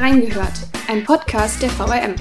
Reingehört, 0.00 0.52
ein 0.88 1.02
Podcast 1.02 1.60
der 1.60 1.70
VRM. 1.70 2.14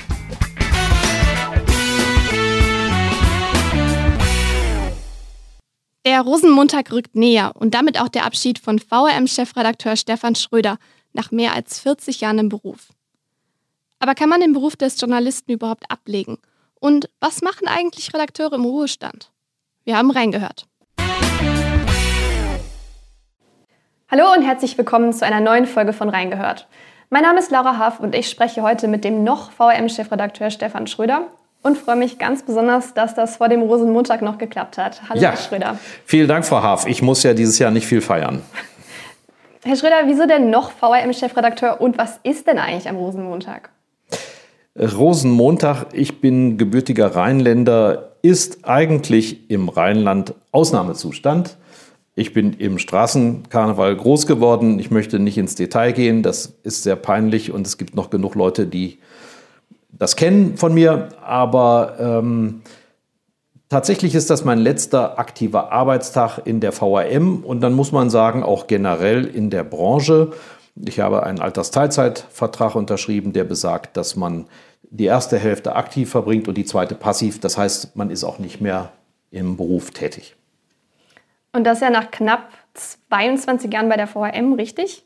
Der 6.04 6.22
Rosenmontag 6.22 6.92
rückt 6.92 7.16
näher 7.16 7.52
und 7.54 7.76
damit 7.76 8.02
auch 8.02 8.08
der 8.08 8.26
Abschied 8.26 8.58
von 8.58 8.80
VRM-Chefredakteur 8.80 9.96
Stefan 9.96 10.34
Schröder 10.34 10.80
nach 11.14 11.30
mehr 11.30 11.54
als 11.54 11.80
40 11.80 12.22
Jahren 12.22 12.40
im 12.40 12.50
Beruf. 12.50 12.88
Aber 14.00 14.16
kann 14.16 14.30
man 14.30 14.42
den 14.42 14.54
Beruf 14.54 14.76
des 14.76 15.00
Journalisten 15.00 15.52
überhaupt 15.52 15.92
ablegen? 15.92 16.40
Und 16.80 17.12
was 17.20 17.44
machen 17.44 17.68
eigentlich 17.68 18.12
Redakteure 18.12 18.54
im 18.54 18.66
Ruhestand? 18.66 19.32
Wir 19.84 19.96
haben 19.96 20.10
reingehört. 20.10 20.66
Hallo 24.10 24.34
und 24.34 24.42
herzlich 24.42 24.76
willkommen 24.80 25.14
zu 25.14 25.28
einer 25.28 25.42
neuen 25.42 25.68
Folge 25.68 25.94
von 25.94 26.10
Reingehört. 26.10 26.68
Mein 27.10 27.22
Name 27.22 27.40
ist 27.40 27.52
Laura 27.52 27.78
Haff 27.78 28.02
und 28.02 28.14
ich 28.14 28.30
spreche 28.30 28.62
heute 28.64 28.90
mit 28.90 29.06
dem 29.06 29.24
noch 29.24 29.52
VRM-Chefredakteur 29.52 30.50
Stefan 30.50 30.88
Schröder 30.88 31.28
und 31.64 31.78
freue 31.78 31.96
mich 31.96 32.20
ganz 32.20 32.44
besonders, 32.44 32.94
dass 32.96 33.16
das 33.16 33.38
vor 33.38 33.48
dem 33.48 33.62
Rosenmontag 33.62 34.22
noch 34.22 34.38
geklappt 34.38 34.78
hat. 34.78 35.02
Hallo, 35.08 35.22
ja, 35.22 35.30
Herr 35.30 35.38
Schröder. 35.38 35.80
Vielen 36.04 36.28
Dank, 36.28 36.46
Frau 36.46 36.62
Haff. 36.62 36.86
Ich 36.86 37.02
muss 37.02 37.24
ja 37.24 37.34
dieses 37.34 37.60
Jahr 37.60 37.72
nicht 37.72 37.88
viel 37.88 38.02
feiern. 38.02 38.42
Herr 39.64 39.78
Schröder, 39.78 40.02
wieso 40.04 40.28
denn 40.28 40.50
noch 40.50 40.72
VRM-Chefredakteur 40.72 41.80
und 41.80 41.98
was 41.98 42.20
ist 42.24 42.46
denn 42.46 42.60
eigentlich 42.60 42.90
am 42.90 42.98
Rosenmontag? 42.98 43.70
Rosenmontag, 44.78 45.86
ich 45.94 46.20
bin 46.20 46.58
gebürtiger 46.58 47.16
Rheinländer, 47.16 48.18
ist 48.22 48.66
eigentlich 48.68 49.50
im 49.50 49.70
Rheinland 49.70 50.34
Ausnahmezustand. 50.52 51.56
Ich 52.18 52.34
bin 52.34 52.54
im 52.54 52.80
Straßenkarneval 52.80 53.96
groß 53.96 54.26
geworden. 54.26 54.80
Ich 54.80 54.90
möchte 54.90 55.20
nicht 55.20 55.38
ins 55.38 55.54
Detail 55.54 55.92
gehen, 55.92 56.24
das 56.24 56.52
ist 56.64 56.82
sehr 56.82 56.96
peinlich 56.96 57.52
und 57.52 57.68
es 57.68 57.78
gibt 57.78 57.96
noch 57.96 58.10
genug 58.10 58.34
Leute, 58.34 58.66
die 58.66 58.98
das 59.92 60.16
kennen 60.16 60.58
von 60.58 60.74
mir. 60.74 61.10
Aber 61.24 61.96
ähm, 62.00 62.62
Tatsächlich 63.70 64.16
ist 64.16 64.30
das 64.30 64.46
mein 64.46 64.60
letzter 64.60 65.20
aktiver 65.20 65.74
Arbeitstag 65.74 66.40
in 66.46 66.62
der 66.62 66.72
VAM 66.72 67.44
und 67.44 67.60
dann 67.60 67.74
muss 67.74 67.92
man 67.92 68.10
sagen, 68.10 68.42
auch 68.42 68.68
generell 68.68 69.26
in 69.26 69.50
der 69.50 69.66
Branche. 69.66 70.32
Ich 70.86 71.02
habe 71.02 71.24
einen 71.24 71.42
Altersteilzeitvertrag 71.42 72.76
unterschrieben, 72.76 73.34
der 73.34 73.44
besagt, 73.44 73.98
dass 73.98 74.16
man 74.16 74.46
die 74.90 75.04
erste 75.04 75.38
Hälfte 75.38 75.76
aktiv 75.76 76.10
verbringt 76.10 76.48
und 76.48 76.56
die 76.56 76.64
zweite 76.64 76.96
passiv. 76.96 77.42
Das 77.42 77.58
heißt, 77.58 77.98
man 77.98 78.10
ist 78.10 78.24
auch 78.24 78.40
nicht 78.40 78.62
mehr 78.62 78.94
im 79.32 79.58
Beruf 79.58 79.92
tätig. 79.92 80.38
Und 81.54 81.64
das 81.66 81.80
ja 81.80 81.90
nach 81.90 82.12
knapp 82.12 82.50
22 82.74 83.74
Jahren 83.74 83.90
bei 83.90 83.98
der 83.98 84.08
VRM, 84.08 84.54
richtig? 84.54 85.04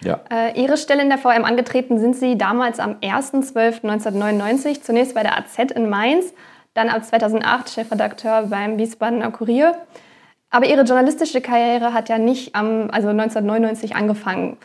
Ja. 0.00 0.20
Äh, 0.30 0.60
Ihre 0.60 0.76
Stelle 0.76 1.02
in 1.02 1.08
der 1.08 1.18
VRM 1.18 1.44
angetreten 1.44 1.98
sind 1.98 2.14
Sie 2.14 2.38
damals 2.38 2.78
am 2.78 2.96
1.12.1999, 3.00 4.82
zunächst 4.82 5.14
bei 5.14 5.22
der 5.22 5.36
AZ 5.36 5.58
in 5.58 5.88
Mainz 5.88 6.32
dann 6.74 6.88
ab 6.88 7.04
2008 7.04 7.70
Chefredakteur 7.70 8.46
beim 8.46 8.78
Wiesbadener 8.78 9.30
Kurier. 9.32 9.76
Aber 10.50 10.66
ihre 10.66 10.82
journalistische 10.82 11.40
Karriere 11.40 11.92
hat 11.92 12.08
ja 12.08 12.18
nicht 12.18 12.54
am, 12.54 12.90
also 12.90 13.08
1999 13.08 13.96
angefangen. 13.96 14.56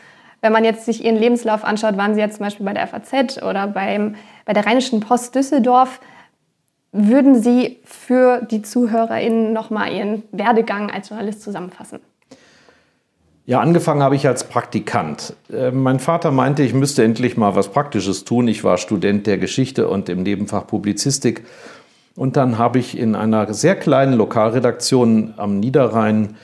Wenn 0.42 0.54
man 0.54 0.64
jetzt 0.64 0.86
sich 0.86 1.04
ihren 1.04 1.18
Lebenslauf 1.18 1.64
anschaut, 1.64 1.98
waren 1.98 2.14
sie 2.14 2.22
jetzt 2.22 2.38
zum 2.38 2.46
Beispiel 2.46 2.66
bei 2.66 2.74
der 2.74 2.88
FAZ 2.88 3.42
oder 3.42 3.68
beim, 3.68 4.16
bei 4.46 4.54
der 4.54 4.66
Rheinischen 4.66 5.00
Post 5.00 5.36
Düsseldorf. 5.36 6.00
Würden 6.94 7.42
Sie 7.42 7.80
für 7.84 8.46
die 8.50 8.62
ZuhörerInnen 8.62 9.52
nochmal 9.52 9.92
Ihren 9.92 10.24
Werdegang 10.32 10.92
als 10.92 11.10
Journalist 11.10 11.42
zusammenfassen? 11.42 12.00
Ja, 13.46 13.60
angefangen 13.60 14.02
habe 14.02 14.16
ich 14.16 14.28
als 14.28 14.46
Praktikant. 14.46 15.36
Äh, 15.52 15.72
mein 15.72 16.00
Vater 16.00 16.32
meinte, 16.32 16.64
ich 16.64 16.74
müsste 16.74 17.04
endlich 17.04 17.36
mal 17.36 17.56
was 17.56 17.70
Praktisches 17.70 18.24
tun. 18.24 18.48
Ich 18.48 18.64
war 18.64 18.78
Student 18.78 19.28
der 19.28 19.38
Geschichte 19.38 19.90
und 19.90 20.08
im 20.08 20.24
Nebenfach 20.24 20.66
Publizistik 20.66 21.44
und 22.16 22.38
dann 22.38 22.58
habe 22.58 22.80
ich 22.80 22.98
in 22.98 23.16
einer 23.16 23.53
sehr 23.53 23.76
kleinen 23.76 24.14
Lokalredaktion 24.14 25.34
am 25.38 25.59
Niederrhein 25.59 26.38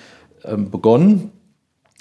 ähm, 0.44 0.72
begonnen. 0.72 1.32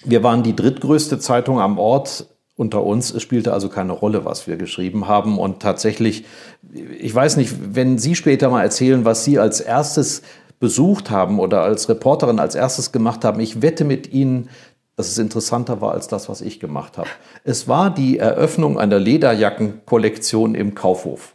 Wir 0.04 0.22
waren 0.22 0.42
die 0.42 0.56
drittgrößte 0.56 1.19
Zeitung 1.19 1.60
am 1.60 1.78
Ort 1.78 2.26
unter 2.58 2.84
uns. 2.84 3.10
Es 3.14 3.22
spielte 3.22 3.54
also 3.54 3.70
keine 3.70 3.92
Rolle, 3.92 4.26
was 4.26 4.46
wir 4.46 4.56
geschrieben 4.56 5.08
haben. 5.08 5.38
Und 5.38 5.60
tatsächlich, 5.60 6.26
ich 6.98 7.14
weiß 7.14 7.38
nicht, 7.38 7.54
wenn 7.74 7.96
Sie 7.96 8.14
später 8.14 8.50
mal 8.50 8.62
erzählen, 8.62 9.06
was 9.06 9.24
Sie 9.24 9.38
als 9.38 9.60
erstes 9.60 10.22
besucht 10.60 11.10
haben 11.10 11.38
oder 11.38 11.62
als 11.62 11.88
Reporterin 11.88 12.38
als 12.38 12.54
erstes 12.54 12.92
gemacht 12.92 13.24
haben, 13.24 13.41
ich 13.41 13.62
wette 13.62 13.84
mit 13.84 14.12
Ihnen, 14.12 14.50
dass 14.96 15.08
es 15.08 15.19
interessanter 15.19 15.80
war 15.80 15.92
als 15.92 16.08
das, 16.08 16.28
was 16.28 16.41
ich 16.41 16.58
gemacht 16.58 16.98
habe. 16.98 17.08
Es 17.44 17.69
war 17.69 17.94
die 17.94 18.19
Eröffnung 18.19 18.78
einer 18.78 18.98
Lederjackenkollektion 18.98 20.56
im 20.56 20.75
Kaufhof 20.75 21.34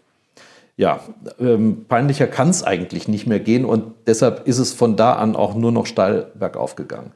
ja, 0.75 1.01
ähm, 1.40 1.85
peinlicher 1.88 2.28
kann 2.28 2.50
es 2.50 2.63
eigentlich 2.63 3.07
nicht 3.07 3.28
mehr 3.28 3.40
gehen 3.40 3.66
und 3.66 3.94
deshalb 4.07 4.47
ist 4.47 4.57
es 4.57 4.73
von 4.73 4.95
da 4.95 5.13
an 5.13 5.35
auch 5.35 5.53
nur 5.53 5.72
noch 5.72 5.85
steil 5.85 6.31
bergauf 6.34 6.75
gegangen. 6.75 7.11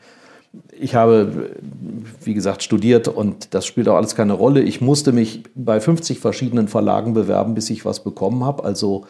Ich 0.72 0.96
habe, 0.96 1.52
wie 2.24 2.34
gesagt, 2.34 2.64
studiert 2.64 3.08
und 3.08 3.54
das 3.54 3.66
spielt 3.66 3.88
auch 3.88 3.96
alles 3.96 4.16
keine 4.16 4.34
Rolle. 4.34 4.62
Ich 4.62 4.82
musste 4.82 5.12
mich 5.12 5.44
bei 5.56 5.80
50 5.80 6.20
verschiedenen 6.20 6.68
Verlagen 6.68 7.14
bewerben, 7.14 7.56
bis 7.56 7.70
ich 7.70 7.86
was 7.86 8.04
bekommen 8.04 8.44
habe. 8.44 8.64
Also 8.64 9.06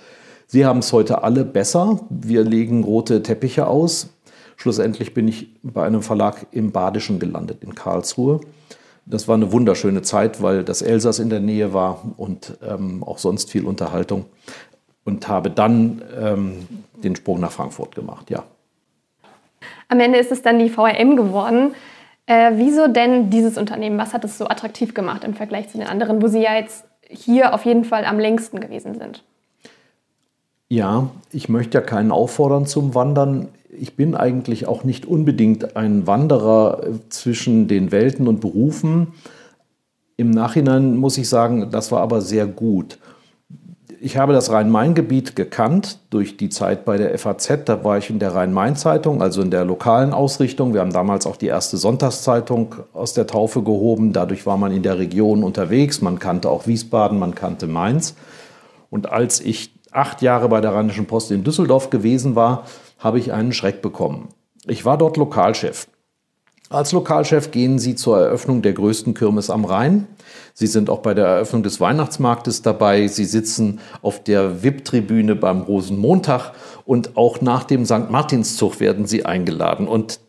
Sie 0.50 0.66
haben 0.66 0.80
es 0.80 0.94
heute 0.94 1.24
alle 1.24 1.44
besser. 1.44 2.00
Wir 2.09 2.44
legen 2.44 2.84
rote 2.84 3.22
Teppiche 3.22 3.68
aus. 3.68 4.09
Schlussendlich 4.56 5.13
bin 5.13 5.28
ich 5.28 5.50
bei 5.62 5.85
einem 5.85 6.02
Verlag 6.02 6.47
im 6.52 6.72
Badischen 6.72 7.19
gelandet, 7.19 7.64
in 7.64 7.75
Karlsruhe. 7.75 8.40
Das 9.06 9.28
war 9.28 9.35
eine 9.35 9.52
wunderschöne 9.52 10.02
Zeit, 10.02 10.41
weil 10.41 10.64
das 10.64 10.81
Elsass 10.81 11.19
in 11.19 11.29
der 11.29 11.41
Nähe 11.41 11.74
war 11.74 12.02
und 12.18 12.58
ähm, 12.62 13.03
auch 13.03 13.18
sonst 13.18 13.52
viel 13.52 13.66
Unterhaltung. 13.66 14.25
Und 15.03 15.28
habe 15.28 15.50
dann 15.50 16.02
ähm, 16.19 16.68
den 17.03 17.16
Sprung 17.16 17.40
nach 17.40 17.52
Frankfurt 17.52 17.96
gemacht, 17.96 18.29
ja. 18.29 18.44
Am 19.90 20.00
Ende 20.00 20.19
ist 20.19 20.31
es 20.31 20.41
dann 20.41 20.59
die 20.59 20.69
VRM 20.69 21.16
geworden. 21.16 21.73
Äh, 22.25 22.51
wieso 22.56 22.88
denn 22.88 23.29
dieses 23.29 23.57
Unternehmen? 23.57 23.97
Was 23.97 24.13
hat 24.13 24.23
es 24.25 24.38
so 24.38 24.47
attraktiv 24.47 24.94
gemacht 24.94 25.23
im 25.23 25.34
Vergleich 25.34 25.69
zu 25.69 25.78
den 25.78 25.88
anderen, 25.88 26.22
wo 26.22 26.28
Sie 26.28 26.41
ja 26.41 26.56
jetzt 26.56 26.85
hier 27.07 27.53
auf 27.53 27.66
jeden 27.66 27.85
Fall 27.85 28.06
am 28.06 28.19
längsten 28.19 28.59
gewesen 28.59 28.96
sind? 29.00 29.23
Ja, 30.69 31.09
ich 31.31 31.47
möchte 31.47 31.78
ja 31.78 31.81
keinen 31.81 32.12
auffordern 32.12 32.66
zum 32.66 32.94
Wandern 32.94 33.47
ich 33.69 33.96
bin 33.96 34.16
eigentlich 34.16 34.67
auch 34.67 34.84
nicht 34.84 35.06
unbedingt 35.06 35.75
ein 35.75 36.07
Wanderer 36.07 36.81
zwischen 37.09 37.67
den 37.67 37.91
Welten 37.91 38.28
und 38.28 38.41
Berufen. 38.41 39.13
Im 40.16 40.31
Nachhinein 40.31 40.97
muss 40.97 41.17
ich 41.17 41.29
sagen, 41.29 41.69
das 41.72 41.91
war 41.91 42.01
aber 42.01 42.22
sehr 42.22 42.47
gut. 42.47 42.97
Ich 44.00 44.18
habe 44.18 44.34
das 44.34 44.52
Rhein-Main-Gebiet 44.52 45.35
gekannt 45.35 46.00
durch 46.12 46.38
die 46.38 46.50
Zeit 46.50 46.85
bei 46.85 46.97
der 46.97 47.18
FAZ. 47.18 47.66
Da 47.66 47.84
war 47.84 47.97
ich 47.97 48.12
in 48.12 48.19
der 48.19 48.35
Rhein-Main-Zeitung, 48.35 49.24
also 49.24 49.41
in 49.41 49.50
der 49.50 49.66
lokalen 49.66 50.13
Ausrichtung. 50.13 50.74
Wir 50.74 50.81
haben 50.81 50.94
damals 50.94 51.25
auch 51.25 51.35
die 51.35 51.47
erste 51.47 51.78
Sonntagszeitung 51.78 52.75
aus 52.94 53.13
der 53.13 53.25
Taufe 53.25 53.63
gehoben. 53.63 54.13
Dadurch 54.13 54.46
war 54.46 54.58
man 54.58 54.72
in 54.72 54.84
der 54.84 55.00
Region 55.00 55.44
unterwegs. 55.44 56.02
Man 56.02 56.19
kannte 56.19 56.50
auch 56.50 56.68
Wiesbaden, 56.68 57.18
man 57.18 57.34
kannte 57.34 57.66
Mainz. 57.66 58.16
Und 58.91 59.12
als 59.12 59.40
ich 59.40 59.74
acht 59.91 60.22
Jahre 60.22 60.47
bei 60.50 60.62
der 60.62 60.75
Rheinischen 60.75 61.08
Post 61.08 61.31
in 61.31 61.44
Düsseldorf 61.44 61.90
gewesen 61.90 62.35
war, 62.35 62.66
habe 63.00 63.18
ich 63.18 63.34
einen 63.34 63.52
Schreck 63.52 63.81
bekommen. 63.81 64.29
Ich 64.68 64.85
war 64.85 65.00
dort 65.00 65.18
Lokalchef. 65.18 65.88
Als 66.69 66.91
Lokalchef 66.91 67.51
gehen 67.51 67.79
Sie 67.79 67.95
zur 67.95 68.19
Eröffnung 68.19 68.61
der 68.61 68.73
größten 68.73 69.13
Kirmes 69.13 69.50
am 69.50 69.63
Rhein. 69.63 70.05
Sie 70.53 70.67
sind 70.67 70.89
auch 70.89 71.00
bei 71.00 71.13
der 71.13 71.25
Eröffnung 71.25 71.63
des 71.63 71.79
Weihnachtsmarktes 71.79 72.61
dabei. 72.61 73.07
Sie 73.07 73.23
sitzen 73.23 73.79
auf 74.01 74.22
der 74.22 74.63
VIP-Tribüne 74.63 75.35
beim 75.35 75.61
Rosenmontag 75.61 76.51
und 76.85 77.16
auch 77.16 77.39
nach 77.39 77.63
dem 77.63 77.85
St. 77.85 78.09
Martinszug 78.09 78.81
werden 78.81 79.05
Sie 79.05 79.25
eingeladen. 79.25 79.88
Und 79.88 80.19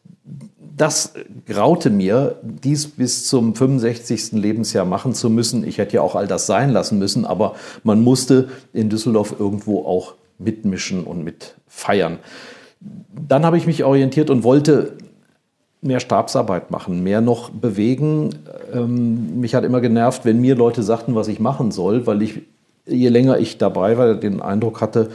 das 0.77 1.15
graute 1.47 1.91
mir, 1.91 2.37
dies 2.43 2.87
bis 2.87 3.27
zum 3.27 3.57
65. 3.57 4.33
Lebensjahr 4.33 4.85
machen 4.85 5.15
zu 5.15 5.31
müssen. 5.31 5.67
Ich 5.67 5.79
hätte 5.79 5.97
ja 5.97 6.03
auch 6.03 6.15
all 6.15 6.29
das 6.29 6.47
sein 6.47 6.71
lassen 6.71 7.01
müssen, 7.01 7.25
aber 7.25 7.57
man 7.83 8.01
musste 8.01 8.49
in 8.73 8.89
Düsseldorf 8.89 9.35
irgendwo 9.41 9.85
auch 9.85 10.15
mitmischen 10.39 11.03
und 11.03 11.25
mit 11.25 11.57
feiern. 11.67 12.21
Dann 12.81 13.45
habe 13.45 13.59
ich 13.59 13.67
mich 13.67 13.83
orientiert 13.83 14.31
und 14.31 14.45
wollte 14.45 14.99
mehr 15.81 16.01
Stabsarbeit 16.01 16.71
machen, 16.71 17.03
mehr 17.03 17.21
noch 17.21 17.51
bewegen. 17.51 18.31
Ähm, 18.73 19.41
mich 19.41 19.55
hat 19.55 19.65
immer 19.65 19.81
genervt, 19.81 20.25
wenn 20.25 20.41
mir 20.41 20.57
Leute 20.57 20.83
sagten, 20.83 21.15
was 21.15 21.29
ich 21.29 21.41
machen 21.41 21.71
soll, 21.71 22.07
weil 22.07 22.23
ich, 22.23 22.43
je 22.87 23.09
länger 23.09 23.39
ich 23.39 23.59
dabei 23.59 23.97
war, 23.97 24.15
den 24.15 24.43
Eindruck 24.43 24.81
hatte, 24.81 25.11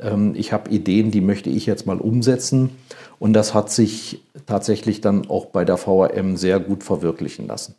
ähm, 0.00 0.34
ich 0.36 0.52
habe 0.52 0.70
Ideen, 0.70 1.10
die 1.10 1.20
möchte 1.20 1.50
ich 1.50 1.66
jetzt 1.66 1.86
mal 1.86 1.98
umsetzen. 1.98 2.70
Und 3.18 3.34
das 3.34 3.54
hat 3.54 3.70
sich 3.70 4.22
tatsächlich 4.46 5.00
dann 5.00 5.28
auch 5.28 5.46
bei 5.46 5.64
der 5.64 5.76
VRM 5.76 6.36
sehr 6.36 6.58
gut 6.58 6.82
verwirklichen 6.82 7.46
lassen. 7.46 7.74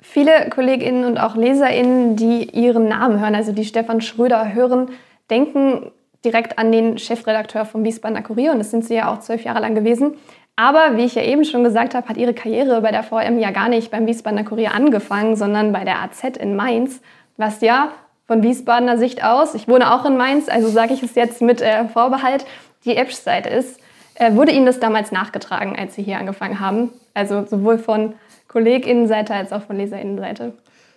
Viele 0.00 0.48
Kolleginnen 0.50 1.04
und 1.04 1.18
auch 1.18 1.34
Leserinnen, 1.34 2.16
die 2.16 2.50
Ihren 2.50 2.88
Namen 2.88 3.20
hören, 3.20 3.34
also 3.34 3.52
die 3.52 3.64
Stefan 3.64 4.00
Schröder 4.00 4.54
hören, 4.54 4.90
denken 5.28 5.90
direkt 6.24 6.58
an 6.58 6.72
den 6.72 6.98
Chefredakteur 6.98 7.64
vom 7.64 7.84
Wiesbadener 7.84 8.22
Kurier 8.22 8.52
und 8.52 8.58
das 8.58 8.70
sind 8.70 8.84
Sie 8.84 8.94
ja 8.94 9.12
auch 9.12 9.20
zwölf 9.20 9.44
Jahre 9.44 9.60
lang 9.60 9.74
gewesen. 9.74 10.14
Aber 10.58 10.96
wie 10.96 11.04
ich 11.04 11.14
ja 11.14 11.22
eben 11.22 11.44
schon 11.44 11.62
gesagt 11.62 11.94
habe, 11.94 12.08
hat 12.08 12.16
ihre 12.16 12.34
Karriere 12.34 12.80
bei 12.80 12.90
der 12.90 13.04
VM 13.04 13.38
ja 13.38 13.52
gar 13.52 13.68
nicht 13.68 13.92
beim 13.92 14.08
Wiesbadener 14.08 14.42
Kurier 14.42 14.74
angefangen, 14.74 15.36
sondern 15.36 15.72
bei 15.72 15.84
der 15.84 16.02
AZ 16.02 16.36
in 16.36 16.56
Mainz, 16.56 17.00
was 17.36 17.60
ja 17.60 17.92
von 18.26 18.42
Wiesbadener 18.42 18.98
Sicht 18.98 19.22
aus, 19.22 19.54
ich 19.54 19.68
wohne 19.68 19.94
auch 19.94 20.04
in 20.04 20.16
Mainz, 20.16 20.48
also 20.48 20.66
sage 20.66 20.94
ich 20.94 21.02
es 21.04 21.14
jetzt 21.14 21.42
mit 21.42 21.60
äh, 21.60 21.84
Vorbehalt, 21.84 22.44
die 22.84 22.96
Epsch-Seite 22.96 23.48
ist. 23.48 23.78
Äh, 24.16 24.34
wurde 24.34 24.50
Ihnen 24.50 24.66
das 24.66 24.80
damals 24.80 25.12
nachgetragen, 25.12 25.76
als 25.78 25.94
Sie 25.94 26.02
hier 26.02 26.18
angefangen 26.18 26.58
haben? 26.58 26.90
Also 27.14 27.46
sowohl 27.46 27.78
von 27.78 28.14
KollegInnenseite 28.48 29.32
als 29.34 29.52
auch 29.52 29.62
von 29.62 29.76
LeserInnenseite? 29.76 30.54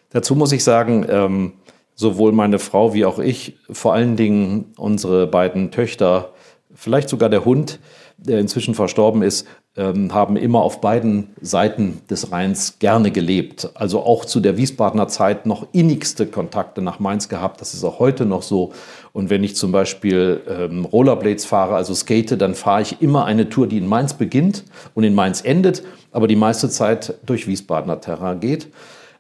Dazu 0.10 0.34
muss 0.34 0.52
ich 0.54 0.64
sagen, 0.64 1.06
ähm, 1.08 1.54
sowohl 1.94 2.32
meine 2.32 2.58
Frau 2.58 2.96
wie 2.96 3.06
auch 3.06 3.20
ich, 3.20 3.60
vor 3.70 3.94
allen 3.94 4.16
Dingen 4.16 4.74
unsere 4.76 5.28
beiden 5.28 5.70
Töchter, 5.70 6.30
vielleicht 6.74 7.10
sogar 7.10 7.30
der 7.30 7.46
Hund, 7.46 7.78
der 8.22 8.40
inzwischen 8.40 8.76
verstorben 8.76 9.24
ist, 9.24 9.48
ähm, 9.76 10.14
haben 10.14 10.36
immer 10.36 10.62
auf 10.62 10.82
beiden 10.82 11.30
Seiten 11.42 12.02
des 12.10 12.32
Rheins 12.32 12.78
gerne 12.80 13.12
gelebt. 13.12 13.70
Also 13.74 14.02
auch 14.02 14.26
zu 14.26 14.40
der 14.40 14.58
Wiesbadener 14.58 15.08
Zeit 15.08 15.46
noch 15.46 15.68
innigste 15.72 16.28
Kontakte 16.28 16.82
nach 16.82 17.00
Mainz 17.00 17.30
gehabt. 17.30 17.62
Das 17.62 17.74
ist 17.74 17.84
auch 17.84 18.00
heute 18.00 18.26
noch 18.26 18.44
so. 18.44 18.74
Und 19.14 19.30
wenn 19.30 19.44
ich 19.44 19.56
zum 19.56 19.72
Beispiel 19.72 20.42
ähm, 20.48 20.86
Rollerblades 20.86 21.46
fahre, 21.46 21.76
also 21.76 21.94
skate, 21.96 22.40
dann 22.40 22.54
fahre 22.54 22.82
ich 22.82 23.02
immer 23.02 23.26
eine 23.26 23.50
Tour, 23.50 23.68
die 23.68 23.78
in 23.78 23.88
Mainz 23.88 24.14
beginnt 24.14 24.66
und 24.94 25.04
in 25.04 25.16
Mainz 25.16 25.42
endet, 25.42 25.84
aber 26.12 26.28
die 26.28 26.36
meiste 26.36 26.70
Zeit 26.70 27.16
durch 27.26 27.48
Wiesbadener 27.48 28.02
Terrain 28.02 28.40
geht. 28.40 28.68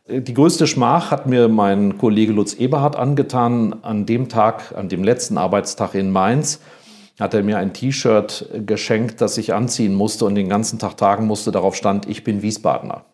Äh, 0.08 0.22
die 0.22 0.34
größte 0.34 0.68
Schmach 0.68 1.12
hat 1.12 1.28
mir 1.28 1.48
mein 1.48 1.98
Kollege 1.98 2.34
Lutz 2.34 2.54
Eberhardt 2.54 2.98
angetan 2.98 3.76
an 3.82 4.06
dem 4.06 4.30
Tag, 4.30 4.76
an 4.78 4.90
dem 4.90 5.04
letzten 5.04 5.38
Arbeitstag 5.38 5.96
in 5.96 6.12
Mainz 6.12 6.60
hat 7.22 7.36
er 7.36 7.44
mir 7.44 7.60
ein 7.60 7.72
T-Shirt 7.72 8.50
geschenkt, 8.66 9.22
das 9.22 9.38
ich 9.38 9.54
anziehen 9.54 9.94
musste 9.94 10.26
und 10.26 10.34
den 10.34 10.50
ganzen 10.50 10.80
Tag 10.80 10.98
tragen 10.98 11.28
musste. 11.28 11.52
Darauf 11.52 11.76
stand, 11.76 12.10
ich 12.10 12.24
bin 12.24 12.42
Wiesbadener. 12.42 13.06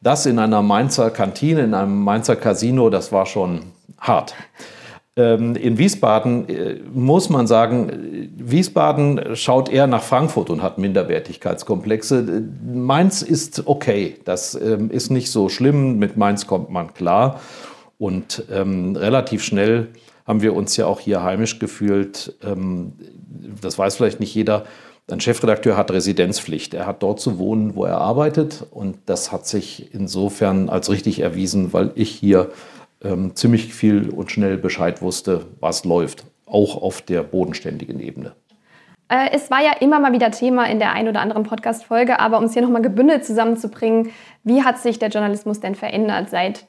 Das 0.00 0.24
in 0.24 0.38
einer 0.38 0.62
Mainzer 0.62 1.10
Kantine, 1.10 1.62
in 1.62 1.74
einem 1.74 1.98
Mainzer 1.98 2.36
Casino, 2.36 2.90
das 2.90 3.10
war 3.10 3.26
schon 3.26 3.62
hart. 3.98 4.34
Ähm, 5.16 5.56
in 5.56 5.78
Wiesbaden 5.78 6.48
äh, 6.48 6.76
muss 6.94 7.28
man 7.28 7.48
sagen, 7.48 8.30
Wiesbaden 8.36 9.34
schaut 9.34 9.68
eher 9.68 9.88
nach 9.88 10.04
Frankfurt 10.04 10.48
und 10.48 10.62
hat 10.62 10.78
Minderwertigkeitskomplexe. 10.78 12.44
Mainz 12.72 13.20
ist 13.20 13.66
okay, 13.66 14.18
das 14.24 14.54
ähm, 14.54 14.92
ist 14.92 15.10
nicht 15.10 15.32
so 15.32 15.48
schlimm, 15.48 15.98
mit 15.98 16.16
Mainz 16.16 16.46
kommt 16.46 16.70
man 16.70 16.94
klar. 16.94 17.40
Und 17.98 18.44
ähm, 18.50 18.94
relativ 18.94 19.42
schnell 19.42 19.88
haben 20.30 20.42
wir 20.42 20.54
uns 20.54 20.76
ja 20.76 20.86
auch 20.86 21.00
hier 21.00 21.24
heimisch 21.24 21.58
gefühlt. 21.58 22.36
Ähm, 22.42 22.92
das 23.60 23.76
weiß 23.76 23.96
vielleicht 23.96 24.20
nicht 24.20 24.32
jeder. 24.32 24.64
Ein 25.10 25.20
Chefredakteur 25.20 25.76
hat 25.76 25.90
Residenzpflicht. 25.90 26.72
Er 26.72 26.86
hat 26.86 27.02
dort 27.02 27.18
zu 27.18 27.38
wohnen, 27.38 27.74
wo 27.74 27.84
er 27.84 27.98
arbeitet. 27.98 28.64
Und 28.70 28.96
das 29.06 29.32
hat 29.32 29.46
sich 29.46 29.92
insofern 29.92 30.68
als 30.68 30.88
richtig 30.88 31.18
erwiesen, 31.18 31.72
weil 31.72 31.90
ich 31.96 32.10
hier 32.10 32.50
ähm, 33.02 33.34
ziemlich 33.34 33.74
viel 33.74 34.08
und 34.10 34.30
schnell 34.30 34.56
Bescheid 34.56 35.02
wusste, 35.02 35.46
was 35.58 35.84
läuft, 35.84 36.24
auch 36.46 36.80
auf 36.80 37.02
der 37.02 37.24
bodenständigen 37.24 37.98
Ebene. 37.98 38.32
Äh, 39.08 39.30
es 39.32 39.50
war 39.50 39.64
ja 39.64 39.72
immer 39.80 39.98
mal 39.98 40.12
wieder 40.12 40.30
Thema 40.30 40.70
in 40.70 40.78
der 40.78 40.92
ein 40.92 41.08
oder 41.08 41.22
anderen 41.22 41.42
Podcast-Folge, 41.42 42.20
aber 42.20 42.38
um 42.38 42.44
es 42.44 42.52
hier 42.52 42.62
nochmal 42.62 42.82
gebündelt 42.82 43.24
zusammenzubringen, 43.24 44.10
wie 44.44 44.62
hat 44.62 44.78
sich 44.78 45.00
der 45.00 45.08
Journalismus 45.08 45.58
denn 45.58 45.74
verändert 45.74 46.30
seit 46.30 46.66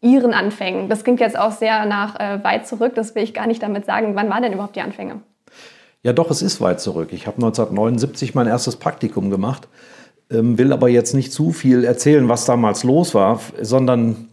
Ihren 0.00 0.32
Anfängen? 0.32 0.88
Das 0.88 1.04
klingt 1.04 1.20
jetzt 1.20 1.38
auch 1.38 1.52
sehr 1.52 1.84
nach 1.86 2.18
äh, 2.18 2.42
weit 2.42 2.66
zurück, 2.66 2.94
das 2.94 3.14
will 3.14 3.22
ich 3.22 3.34
gar 3.34 3.46
nicht 3.46 3.62
damit 3.62 3.84
sagen. 3.86 4.14
Wann 4.14 4.30
waren 4.30 4.42
denn 4.42 4.52
überhaupt 4.52 4.76
die 4.76 4.80
Anfänge? 4.80 5.20
Ja, 6.02 6.12
doch, 6.12 6.30
es 6.30 6.40
ist 6.40 6.60
weit 6.60 6.80
zurück. 6.80 7.12
Ich 7.12 7.26
habe 7.26 7.36
1979 7.36 8.34
mein 8.34 8.46
erstes 8.46 8.76
Praktikum 8.76 9.30
gemacht, 9.30 9.68
ähm, 10.30 10.56
will 10.56 10.72
aber 10.72 10.88
jetzt 10.88 11.14
nicht 11.14 11.32
zu 11.32 11.52
viel 11.52 11.84
erzählen, 11.84 12.28
was 12.28 12.46
damals 12.46 12.84
los 12.84 13.14
war, 13.14 13.40
sondern 13.60 14.28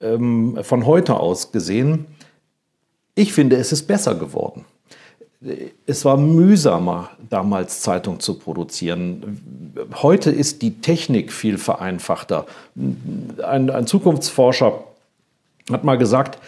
ähm, 0.00 0.58
von 0.62 0.86
heute 0.86 1.20
aus 1.20 1.52
gesehen, 1.52 2.06
ich 3.14 3.32
finde, 3.32 3.56
es 3.56 3.72
ist 3.72 3.86
besser 3.86 4.14
geworden. 4.14 4.64
Es 5.86 6.04
war 6.04 6.16
mühsamer, 6.16 7.10
damals 7.28 7.80
Zeitung 7.80 8.20
zu 8.20 8.38
produzieren. 8.38 9.74
Heute 10.02 10.30
ist 10.30 10.62
die 10.62 10.80
Technik 10.80 11.32
viel 11.32 11.58
vereinfachter. 11.58 12.46
Ein, 13.44 13.70
ein 13.70 13.86
Zukunftsforscher 13.86 14.84
hat 15.70 15.84
mal 15.84 15.98
gesagt, 15.98 16.38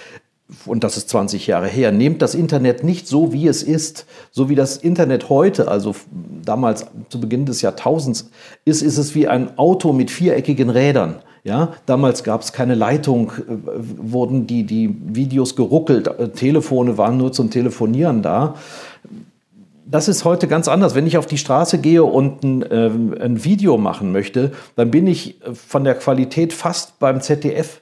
und 0.64 0.82
das 0.82 0.96
ist 0.96 1.10
20 1.10 1.46
Jahre 1.46 1.68
her, 1.68 1.92
nehmt 1.92 2.22
das 2.22 2.34
Internet 2.34 2.82
nicht 2.82 3.06
so, 3.06 3.32
wie 3.32 3.46
es 3.46 3.62
ist, 3.62 4.06
so 4.30 4.48
wie 4.48 4.54
das 4.54 4.78
Internet 4.78 5.28
heute, 5.28 5.68
also 5.68 5.94
damals 6.42 6.86
zu 7.10 7.20
Beginn 7.20 7.44
des 7.44 7.60
Jahrtausends 7.60 8.30
ist, 8.64 8.80
ist 8.80 8.96
es 8.96 9.14
wie 9.14 9.28
ein 9.28 9.58
Auto 9.58 9.92
mit 9.92 10.10
viereckigen 10.10 10.70
Rädern. 10.70 11.16
Ja, 11.44 11.72
damals 11.86 12.24
gab 12.24 12.42
es 12.42 12.52
keine 12.52 12.74
Leitung, 12.74 13.32
äh, 13.32 13.56
wurden 13.96 14.46
die, 14.46 14.64
die 14.64 14.94
Videos 15.06 15.56
geruckelt, 15.56 16.06
äh, 16.06 16.28
Telefone 16.28 16.98
waren 16.98 17.16
nur 17.16 17.32
zum 17.32 17.50
Telefonieren 17.50 18.22
da. 18.22 18.54
Das 19.86 20.08
ist 20.08 20.24
heute 20.24 20.48
ganz 20.48 20.68
anders. 20.68 20.94
Wenn 20.94 21.06
ich 21.06 21.16
auf 21.16 21.26
die 21.26 21.38
Straße 21.38 21.78
gehe 21.78 22.04
und 22.04 22.44
ein, 22.44 22.62
äh, 22.62 22.90
ein 23.24 23.44
Video 23.44 23.78
machen 23.78 24.12
möchte, 24.12 24.52
dann 24.76 24.90
bin 24.90 25.06
ich 25.06 25.38
von 25.52 25.84
der 25.84 25.94
Qualität 25.94 26.52
fast 26.52 26.98
beim 26.98 27.22
ZDF 27.22 27.80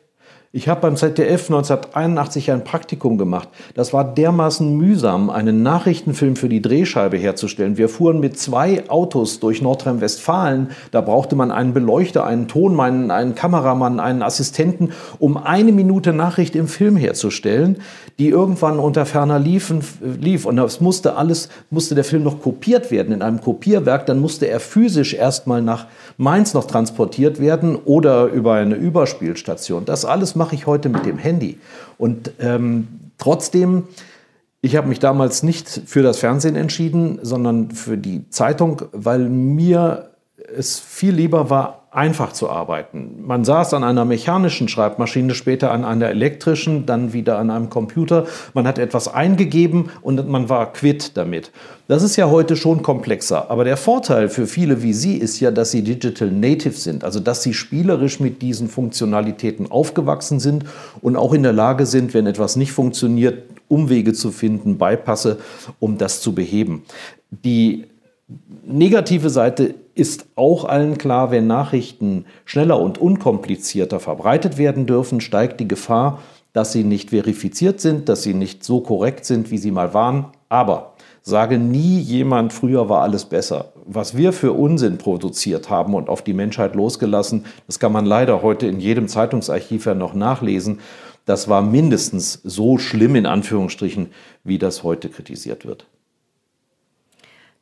ich 0.56 0.69
habe 0.69 0.81
beim 0.81 0.97
ZDF 0.97 1.50
1981 1.50 2.50
ein 2.50 2.64
Praktikum 2.64 3.19
gemacht. 3.19 3.50
Das 3.75 3.93
war 3.93 4.05
dermaßen 4.14 4.75
mühsam, 4.75 5.29
einen 5.29 5.62
Nachrichtenfilm 5.62 6.35
für 6.35 6.49
die 6.49 6.62
Drehscheibe 6.62 7.19
herzustellen. 7.19 7.76
Wir 7.76 7.91
fuhren 7.91 8.20
mit 8.20 8.38
zwei 8.38 8.88
Autos 8.88 9.38
durch 9.38 9.61
Nordrhein-Westfalen. 9.61 10.70
Da 10.93 11.03
brauchte 11.03 11.37
man 11.37 11.50
einen 11.50 11.75
Beleuchter, 11.75 12.25
einen 12.25 12.49
Tonmann, 12.49 13.11
einen 13.11 13.35
Kameramann, 13.35 14.00
einen 14.00 14.23
Assistenten, 14.23 14.93
um 15.19 15.37
eine 15.37 15.73
Minute 15.73 16.14
Nachricht 16.14 16.56
im 16.56 16.69
Film 16.69 16.97
herzustellen, 16.97 17.82
die 18.19 18.31
irgendwann 18.31 18.79
unter 18.79 19.05
ferner 19.05 19.38
liefen, 19.38 19.85
lief. 20.00 20.47
Und 20.47 20.56
das 20.56 20.81
musste 20.81 21.17
alles, 21.17 21.50
musste 21.69 21.94
der 21.94 22.05
Film 22.05 22.23
noch 22.23 22.41
kopiert 22.41 22.91
werden 22.91 23.12
in 23.12 23.20
einem 23.20 23.43
Kopierwerk. 23.43 24.06
Dann 24.06 24.20
musste 24.20 24.49
er 24.49 24.61
physisch 24.61 25.12
erstmal 25.12 25.61
nach 25.61 25.85
Mainz 26.17 26.55
noch 26.55 26.64
transportiert 26.64 27.43
werden 27.43 27.76
oder 27.76 28.29
über 28.29 28.55
eine 28.55 28.76
Überspielstation. 28.76 29.85
Das 29.85 30.06
alles 30.06 30.35
macht 30.35 30.46
mache 30.47 30.55
ich 30.55 30.67
heute 30.67 30.89
mit 30.89 31.05
dem 31.05 31.19
Handy? 31.19 31.59
Und 31.99 32.31
ähm, 32.39 32.87
trotzdem, 33.19 33.89
ich 34.61 34.77
habe 34.77 34.87
mich 34.87 35.01
damals 35.01 35.43
nicht 35.43 35.69
für 35.69 36.03
das 36.03 36.19
Fernsehen 36.19 36.55
entschieden, 36.55 37.19
sondern 37.21 37.73
für 37.73 37.99
die 37.99 38.31
Zeitung, 38.31 38.83
weil 38.93 39.29
mir 39.29 40.11
es 40.37 40.79
viel 40.79 41.15
lieber 41.15 41.49
war, 41.49 41.87
einfach 41.91 42.33
zu 42.33 42.50
arbeiten. 42.50 43.23
Man 43.25 43.47
saß 43.47 43.73
an 43.73 43.83
einer 43.83 44.05
mechanischen 44.05 44.69
Schreibmaschine, 44.69 45.35
später 45.35 45.71
an 45.71 45.83
einer 45.83 46.11
elektrischen, 46.11 46.85
dann 46.85 47.14
wieder 47.14 47.38
an 47.38 47.50
einem 47.50 47.71
Computer. 47.71 48.26
Man 48.52 48.66
hat 48.66 48.78
etwas 48.78 49.09
eingegeben 49.09 49.88
und 50.02 50.28
man 50.28 50.50
war 50.50 50.75
quitt 50.75 51.16
damit. 51.16 51.52
Das 51.88 52.02
ist 52.02 52.16
ja 52.16 52.28
heute 52.28 52.55
schon 52.55 52.83
komplexer. 52.83 53.50
Aber 53.50 53.64
der 53.64 53.78
Vorteil 53.78 54.28
für 54.28 54.47
viele 54.47 54.83
wie 54.83 54.93
Sie 54.93 55.16
ist 55.16 55.40
ja, 55.40 55.50
dass 55.50 55.71
sie 55.71 55.83
Digital 55.83 56.31
Native 56.31 56.75
sind, 56.75 57.02
also 57.02 57.19
dass 57.19 57.43
sie 57.43 57.55
spielerisch 57.55 58.21
mit 58.21 58.43
diesen 58.43 58.69
Funktionalitäten 58.69 59.71
aufgewachsen 59.71 60.38
sind 60.38 60.66
und 61.00 61.16
auch 61.16 61.33
in 61.33 61.45
der 61.45 61.55
Lage 61.55 61.87
sind, 61.87 62.12
wenn 62.12 62.26
etwas 62.26 62.57
nicht 62.57 62.73
funktioniert, 62.73 63.45
Umwege 63.69 64.12
zu 64.12 64.33
finden, 64.33 64.76
Beipasse, 64.76 65.38
um 65.81 65.97
das 65.97 66.21
zu 66.21 66.35
beheben. 66.35 66.85
Die 67.31 67.87
negative 68.64 69.30
Seite 69.30 69.75
ist 69.95 70.26
auch 70.35 70.64
allen 70.64 70.99
klar, 70.99 71.30
wenn 71.30 71.47
Nachrichten 71.47 72.26
schneller 72.45 72.80
und 72.80 72.99
unkomplizierter 72.99 74.00
verbreitet 74.00 74.59
werden 74.59 74.87
dürfen, 74.87 75.21
steigt 75.21 75.61
die 75.61 75.68
Gefahr, 75.68 76.21
dass 76.52 76.73
sie 76.73 76.85
nicht 76.85 77.11
verifiziert 77.11 77.80
sind, 77.80 78.09
dass 78.09 78.23
sie 78.23 78.35
nicht 78.35 78.64
so 78.64 78.80
korrekt 78.80 79.25
sind, 79.25 79.50
wie 79.50 79.59
sie 79.59 79.71
mal 79.71 79.95
waren. 79.95 80.26
Aber 80.49 80.95
sage 81.23 81.59
nie 81.59 81.99
jemand, 81.99 82.52
früher 82.52 82.88
war 82.88 83.02
alles 83.02 83.26
besser. 83.26 83.73
Was 83.85 84.16
wir 84.16 84.33
für 84.33 84.52
Unsinn 84.52 84.99
produziert 84.99 85.71
haben 85.71 85.95
und 85.95 86.09
auf 86.09 86.23
die 86.23 86.33
Menschheit 86.33 86.75
losgelassen, 86.75 87.45
das 87.66 87.78
kann 87.78 87.92
man 87.92 88.06
leider 88.06 88.42
heute 88.42 88.66
in 88.66 88.80
jedem 88.80 89.06
Zeitungsarchiv 89.06 89.87
ja 89.87 89.95
noch 89.95 90.14
nachlesen. 90.14 90.80
Das 91.25 91.49
war 91.49 91.62
mindestens 91.62 92.40
so 92.45 92.78
schlimm 92.78 93.16
in 93.16 93.26
Anführungsstrichen, 93.26 94.09
wie 94.45 94.59
das 94.59 94.83
heute 94.83 95.09
kritisiert 95.09 95.66
wird. 95.66 95.87